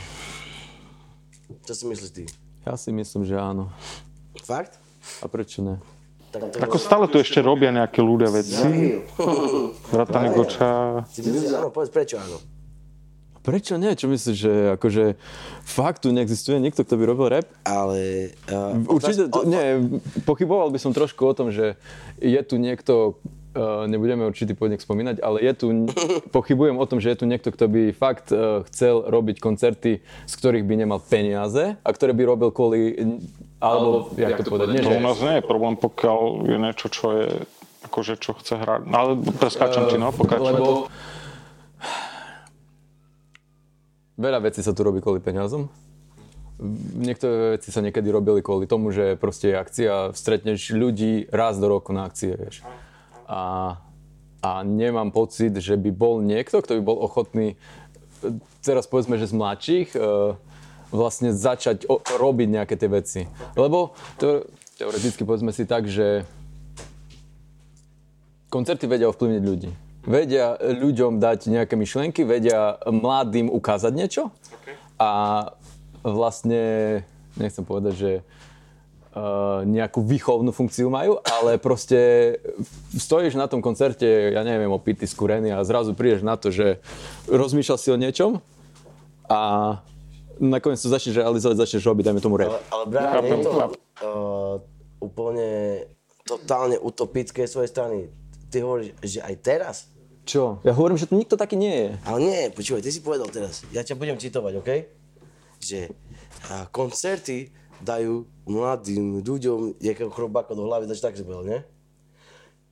[1.67, 2.23] Čo si myslíš ty?
[2.63, 3.67] Ja si myslím, že áno.
[4.47, 4.79] Fakt?
[5.19, 5.81] A prečo ne?
[6.31, 9.03] Tak Ako stále tu ešte robia nejaké ľudia veci.
[9.91, 11.03] Vrátane Goča.
[11.03, 12.39] Áno, povedz prečo áno.
[13.41, 13.97] Prečo nie?
[13.97, 15.17] Čo myslíš, že akože
[15.65, 17.49] fakt tu neexistuje niekto, kto by robil rap?
[17.65, 18.31] Ale...
[18.45, 19.81] Uh, Určite, to, nie,
[20.29, 21.73] pochyboval by som trošku o tom, že
[22.21, 23.17] je tu niekto,
[23.57, 25.65] uh, nebudeme určitý podnik spomínať, ale je tu,
[26.29, 30.33] pochybujem o tom, že je tu niekto, kto by fakt uh, chcel robiť koncerty, z
[30.37, 32.93] ktorých by nemal peniaze a ktoré by robil kvôli,
[33.61, 34.97] alebo, jak to povedať, nie, To že...
[34.97, 37.29] u nás nie je problém, pokiaľ je niečo, čo je
[37.85, 38.81] akože čo chce hrať.
[38.89, 40.53] No, ale preskáčam ti, no, pokračuj.
[40.53, 40.69] Lebo
[44.17, 45.69] veľa vecí sa tu robí kvôli peniazom.
[47.01, 51.65] Niektoré veci sa niekedy robili kvôli tomu, že proste je akcia, stretneš ľudí raz do
[51.65, 52.61] roku na akcie, vieš.
[53.25, 53.77] A,
[54.45, 57.57] a nemám pocit, že by bol niekto, kto by bol ochotný,
[58.61, 59.99] teraz povedzme, že z mladších, e,
[60.91, 63.21] vlastne začať o, robiť nejaké tie veci.
[63.55, 66.27] Lebo to, teoreticky povedzme si tak, že
[68.51, 69.71] koncerty vedia ovplyvniť ľudí.
[70.03, 74.23] Vedia ľuďom dať nejaké myšlienky, vedia mladým ukázať niečo
[74.99, 75.09] a
[76.01, 76.61] vlastne,
[77.37, 78.11] nechcem povedať, že
[79.13, 82.33] uh, nejakú výchovnú funkciu majú, ale proste
[82.97, 86.81] stojíš na tom koncerte, ja neviem, opitý, skúrený a zrazu prídeš na to, že
[87.29, 88.41] rozmýšľal si o niečom
[89.29, 89.39] a
[90.41, 92.49] nakoniec to začneš realizovať, začneš robiť, dajme tomu rap.
[92.49, 94.55] Ale, ale brácho, nie je to uh,
[94.97, 95.49] úplne
[96.25, 97.97] totálne utopické z svojej strany.
[98.49, 99.75] Ty hovoríš, že aj teraz?
[100.25, 100.61] Čo?
[100.65, 101.89] Ja hovorím, že tu nikto taký nie je.
[102.05, 104.69] Ale nie, počúvaj, ty si povedal teraz, ja ťa budem citovať, OK?
[105.61, 105.79] Že
[106.49, 107.49] a, koncerty
[107.81, 111.59] dajú mladým ľuďom nejakého chrobáka do hlavy, takže tak si povedal, nie?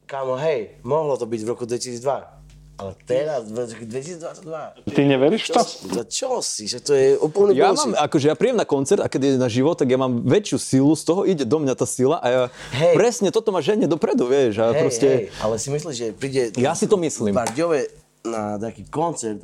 [0.06, 2.39] Kámo, hej, mohlo to byť v roku 2002,
[2.80, 5.60] ale teraz, v roku 2022, Ty neveríš to?
[5.68, 6.64] za čo si?
[6.64, 9.52] Že to je úplne Ja mám, akože ja príjem na koncert a keď je na
[9.52, 12.44] život, tak ja mám väčšiu silu, z toho ide do mňa tá sila a ja
[12.72, 12.96] Hej.
[12.96, 14.64] presne toto ma ženie dopredu, vieš.
[14.64, 17.36] A Hej, proste, hej, ale si myslíš, že príde Ja si to myslím.
[17.36, 17.92] Bardiove
[18.24, 19.44] na taký koncert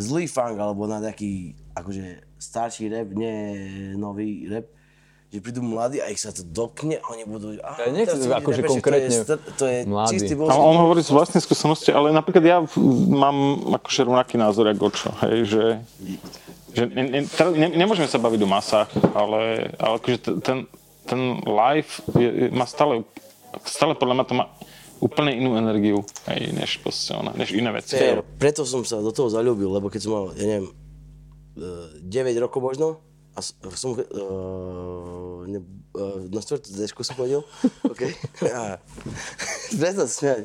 [0.00, 3.36] zlý funk alebo na taký akože starší rap, nie
[4.00, 4.64] nový rap,
[5.30, 7.54] že prídu mladí a ich sa to dokne a oni budú...
[7.54, 10.18] Ja nechcem akože konkrétne To je, str- to je mladí.
[10.18, 10.58] čistý A bullshit.
[10.58, 12.58] on hovorí z vlastnej skúsenosti, ale napríklad ja
[13.14, 13.38] mám
[13.78, 15.64] akože rovnaký názor ako Gočo, hej, že,
[16.74, 20.66] že ne, ne, ne, nemôžeme sa baviť o masách, ale, ale akože ten,
[21.06, 23.06] ten live je, má stále,
[23.62, 24.50] stále podľa mňa to má
[24.98, 27.94] úplne inú energiu, hej, než, proste ona, než iné veci.
[27.96, 28.26] Fair.
[28.36, 30.66] Preto som sa do toho zalúbil, lebo keď som mal, ja neviem,
[31.54, 32.98] eh, 9 rokov možno,
[33.34, 33.40] a
[33.76, 35.62] som uh, ne,
[35.94, 37.40] uh, na štvrtú dešku som chodil,
[37.90, 38.02] OK?
[39.74, 40.44] Preto sa smiať.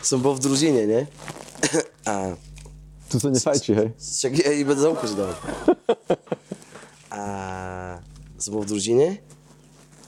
[0.00, 1.00] som bol v družine, ne?
[2.08, 2.34] A
[3.12, 3.88] tu sa nefajčí, hej.
[4.00, 5.36] však ja iba za si dal.
[7.12, 7.20] A
[8.40, 9.20] som bol v družine,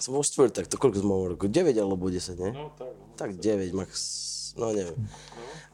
[0.01, 1.53] som bol štvrták, to koľko som mal rokov?
[1.53, 2.51] 9 alebo 10, ne?
[2.57, 2.93] No tak.
[3.15, 4.25] Tak 9, max
[4.57, 4.95] no neviem.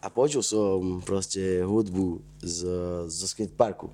[0.00, 2.58] A počul som proste hudbu z,
[3.04, 3.92] zo skateparku.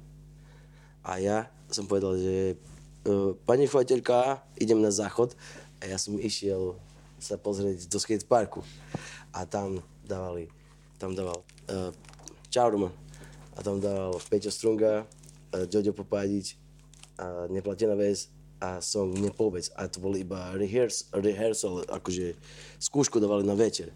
[1.06, 2.58] A ja som povedal, že
[3.06, 5.38] uh, pani chovateľka, idem na záchod
[5.78, 6.74] a ja som išiel
[7.22, 8.66] sa pozrieť do skateparku.
[9.30, 10.50] A tam dávali,
[10.98, 11.94] tam dával uh,
[12.50, 12.92] Čau Roman.
[13.54, 16.58] A tam dával Peťo Strunga, uh, Jojo Popádič
[17.16, 18.26] a Neplatená vec
[18.58, 19.70] a song Nepovedz.
[19.78, 22.34] A to bol iba rehears, rehearsal, akože
[22.82, 23.94] skúšku dávali na večer.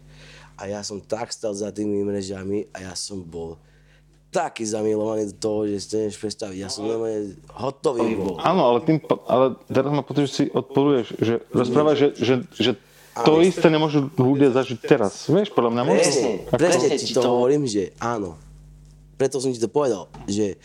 [0.55, 3.57] A ja som tak stal za tými mrežami a ja som bol
[4.31, 6.57] taký zamilovaný do toho, že si to nevieš predstaviť.
[6.57, 8.39] Ja som normálne hotový bol.
[8.39, 12.71] Áno, ale, tým, ale teraz ma pocit, že si odporuješ, že rozprávaš, že, že, že
[13.11, 15.27] to isté nemôžu ľudia zažiť teraz.
[15.27, 15.99] Vieš, podľa mňa môžu.
[15.99, 18.39] Presne, presne ti to hovorím, že áno.
[19.19, 20.55] Preto som ti to povedal, že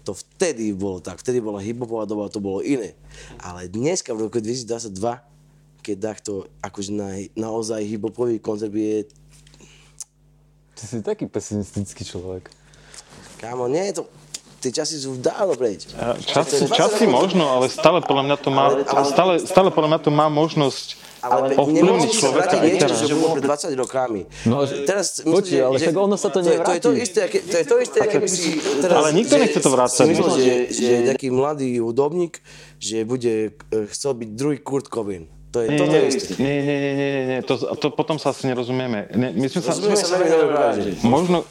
[0.00, 2.96] to vtedy bolo tak, vtedy bola hiphopová doba, to bolo iné.
[3.36, 4.96] Ale dneska v roku 2022,
[5.84, 9.04] keď takto akože na, naozaj hiphopový koncert je,
[10.80, 12.48] Ty si taký pesimistický človek.
[13.36, 14.02] Kámo, nie je to,
[14.60, 15.88] tie časy sú dávno preč.
[16.22, 18.64] Časy, časy možno, ale stále podľa mňa to má,
[19.04, 22.94] stále, stále podľa mňa to má možnosť Ale ovplyvniť nemôžeš sa človeka vrátiť aj niečo,
[23.02, 24.20] čo bolo pred 20 rokami.
[24.44, 26.96] No, teraz, myslím, počuj, ale však ono sa to je- To je to nevráti.
[26.98, 28.48] isté, aké- to je to isté, aké by si
[28.80, 28.94] teraz...
[28.94, 30.00] Ale nikto že- nechce to vrácať.
[30.02, 32.40] si Myslel, že, že taký mladý hudobník,
[32.76, 35.24] že bude eh, chcel byť druhý Kurt Cobain.
[35.50, 36.32] To je Nie, toto nie, isté.
[36.38, 37.38] nie, nie, nie, nie, nie.
[37.42, 39.10] To, to potom sa asi nerozumieme.
[39.12, 41.42] Ne, my sme sa, Rozumieme sa práve, že- možno,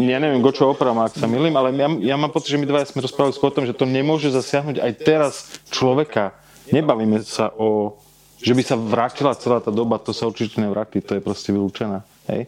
[0.00, 2.88] ja neviem, Gočo opravom, ak sa milím, ale ja, ja mám pocit, že my dvaja
[2.88, 5.34] sme rozprávali skôr o tom, že to nemôže zasiahnuť aj teraz
[5.68, 6.32] človeka.
[6.70, 7.98] Nebavíme sa o,
[8.38, 12.00] že by sa vrátila celá tá doba, to sa určite nevráti, to je proste vylúčené.
[12.30, 12.46] Hej?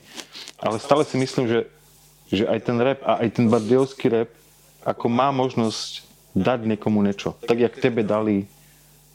[0.63, 1.61] Ale stále si myslím, že,
[2.31, 4.31] že aj ten rap a aj ten bardiovský rap
[4.87, 7.37] ako má možnosť dať niekomu niečo.
[7.45, 8.49] Tak, jak tebe dali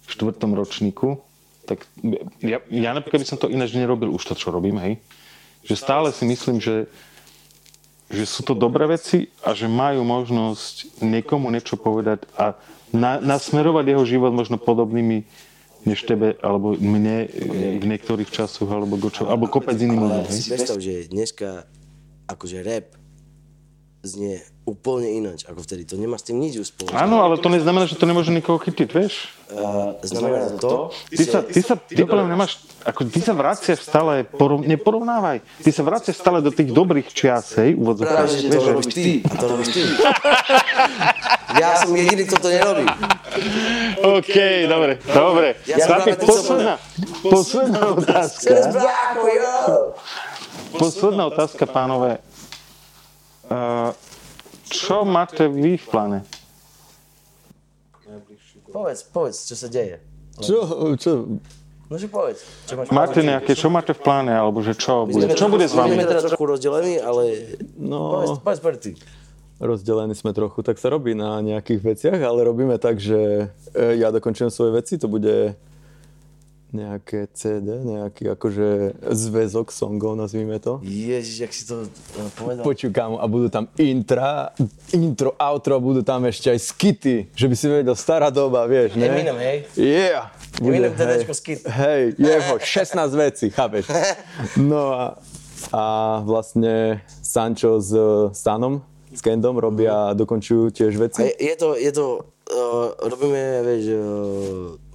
[0.06, 1.20] v štvrtom ročníku,
[1.68, 1.84] tak
[2.40, 5.04] ja, ja napríklad by som to ináč nerobil už to, čo robím, hej.
[5.68, 6.88] Že stále si myslím, že,
[8.08, 12.56] že sú to dobré veci a že majú možnosť niekomu niečo povedať a
[12.96, 15.28] na, nasmerovať jeho život možno podobnými
[15.88, 17.32] než tebe, alebo mne
[17.80, 19.80] v niektorých časoch, alebo, gočo, alebo kopec.
[19.80, 20.36] Ale hej.
[20.36, 21.64] si predstav, že dneska
[22.28, 22.92] akože rap
[24.08, 25.88] znie úplne ináč ako vtedy.
[25.88, 27.00] To nemá s tým nič už spoločné.
[27.00, 29.32] Áno, ale to neznamená, že to nemôže nikoho chytiť, vieš?
[29.48, 30.72] Uh, znamená to to,
[31.08, 35.40] Ty sa, ty sa, ty podľa mňa máš, ako ty sa vraciaš stále, porov, neporovnávaj,
[35.64, 39.12] ty sa vraciaš stále do tých dobrých čias, hej, úvodzovkách, práve, že to robíš ty.
[39.24, 39.82] A to robíš ty.
[41.64, 42.86] ja som jediný, kto to nerobí.
[44.04, 44.36] OK,
[44.68, 45.48] dobre, dobre.
[45.64, 46.76] Ja Chlapi, posledná,
[47.24, 48.52] posledná otázka.
[50.76, 52.20] Posledná otázka, pánové.
[54.68, 56.20] Čo máte vy v pláne?
[58.68, 60.04] Povedz, povedz, čo sa deje.
[60.38, 60.58] Čo,
[61.00, 61.12] čo?
[61.88, 62.44] No že povedz.
[62.68, 65.24] Čo máš Máte nejaké, čo máte v pláne, alebo že čo bude?
[65.32, 65.96] Čo bude s My vami?
[65.96, 68.92] sme teraz trochu rozdelení, ale No, povedz, povedz, povedz ty.
[69.58, 74.12] rozdelení sme trochu, tak sa robí na nejakých veciach, ale robíme tak, že e, ja
[74.12, 75.56] dokončujem svoje veci, to bude
[76.76, 80.84] nejaké CD, nejaký akože zväzok songov, nazvime to.
[80.84, 82.64] Ježiš, jak si to uh, povedal.
[82.68, 84.52] Počuj, kámo, a budú tam intra,
[84.92, 89.08] intro, outro, budú tam ešte aj skity, že by si vedel, stará doba, vieš, ne?
[89.08, 89.58] Eminem, hej?
[89.80, 90.28] Yeah!
[90.60, 91.64] Eminem, hej, TDčko, skit.
[91.64, 93.88] Hej, jeho, 16 vecí, chápeš?
[94.60, 95.04] No a,
[95.72, 95.84] a
[96.28, 101.22] vlastne Sancho s uh, Stanom, s Kendom robia, dokončujú tiež A veci.
[101.24, 102.06] je, je to, je to,
[102.52, 104.87] uh, robíme, vieš, uh,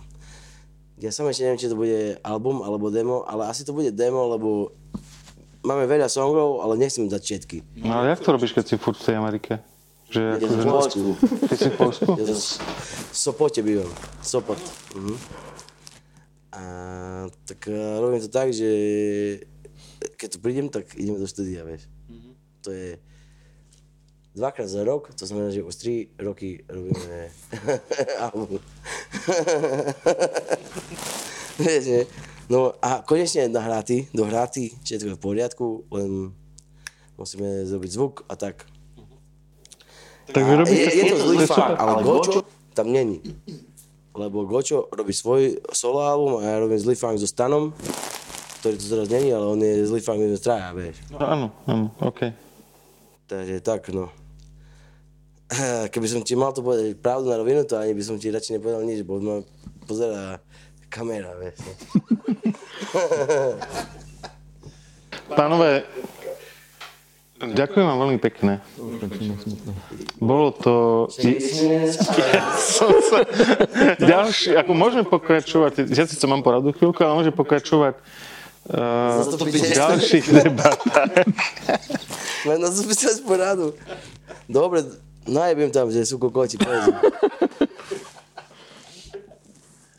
[1.02, 4.30] ja som ešte neviem, či to bude album alebo demo, ale asi to bude demo,
[4.30, 4.70] lebo
[5.66, 7.56] máme veľa songov, ale nechcem dať všetky.
[7.82, 9.52] No ale jak to robíš, keď si furt v tej Amerike?
[10.12, 11.10] Že Je to akože, v Polsku.
[11.50, 12.10] ty si v Polsku?
[12.14, 13.90] Ja to v Sopote bývam.
[14.22, 14.60] Sopot.
[14.94, 15.14] Mhm.
[16.52, 16.62] A
[17.48, 18.68] tak uh, robím to tak, že
[20.20, 21.88] keď tu prídem, tak ideme do štúdia, vieš.
[22.62, 23.00] To je
[24.34, 27.30] dvakrát za rok, to znamená, že už tri roky robíme
[28.32, 28.58] album.
[32.52, 36.36] No a konečne nahratý, dohratý, všetko je v poriadku, len
[37.16, 38.68] musíme zrobiť zvuk a tak.
[40.32, 42.44] Takže A je, je to zlý je fakt, ale Gočo
[42.76, 43.24] tam není.
[44.12, 47.72] Lebo Gočo robí svoj solo album a ja robím zlý funk so Stanom,
[48.60, 50.96] ktorý tu teraz není, ale on je zlý funk, my sme traja, vieš.
[51.08, 52.20] No, áno, áno, OK.
[53.32, 54.12] Takže tak, no.
[55.92, 58.58] Keby som ti mal to povedať pravdu na rovinu, to ani by som ti radšej
[58.58, 59.40] nepovedal nič, bo ma
[59.84, 60.40] pozerá
[60.92, 61.56] kamera, vieš.
[61.64, 61.72] no.
[65.32, 65.88] Pánové,
[67.40, 68.60] ďakujem vám veľmi pekne.
[70.20, 71.08] Bolo to...
[74.12, 79.72] Ďalší, ako môžeme pokračovať, ja si to mám poradu chvíľku, ale môžeme pokračovať uh, v
[79.72, 81.24] ďalších debatách.
[82.44, 83.72] Len na zastupiteľskú radu.
[84.52, 84.84] Dobre,
[85.26, 86.58] No, Najebím tam, že sú kokoti,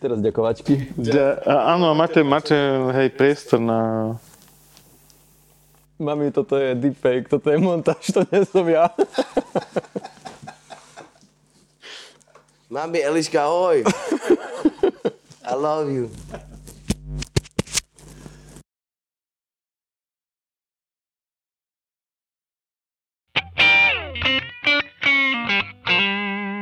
[0.04, 0.92] Teraz ďakovačky.
[1.00, 2.52] Ja, áno, máte, máte
[2.92, 3.80] hej, priestor na...
[5.96, 8.92] Mami, toto je deepfake, toto je montáž, to nie som ja.
[12.74, 13.86] Mami, Eliška, ahoj.
[15.52, 16.12] I love you.
[25.14, 26.53] うん。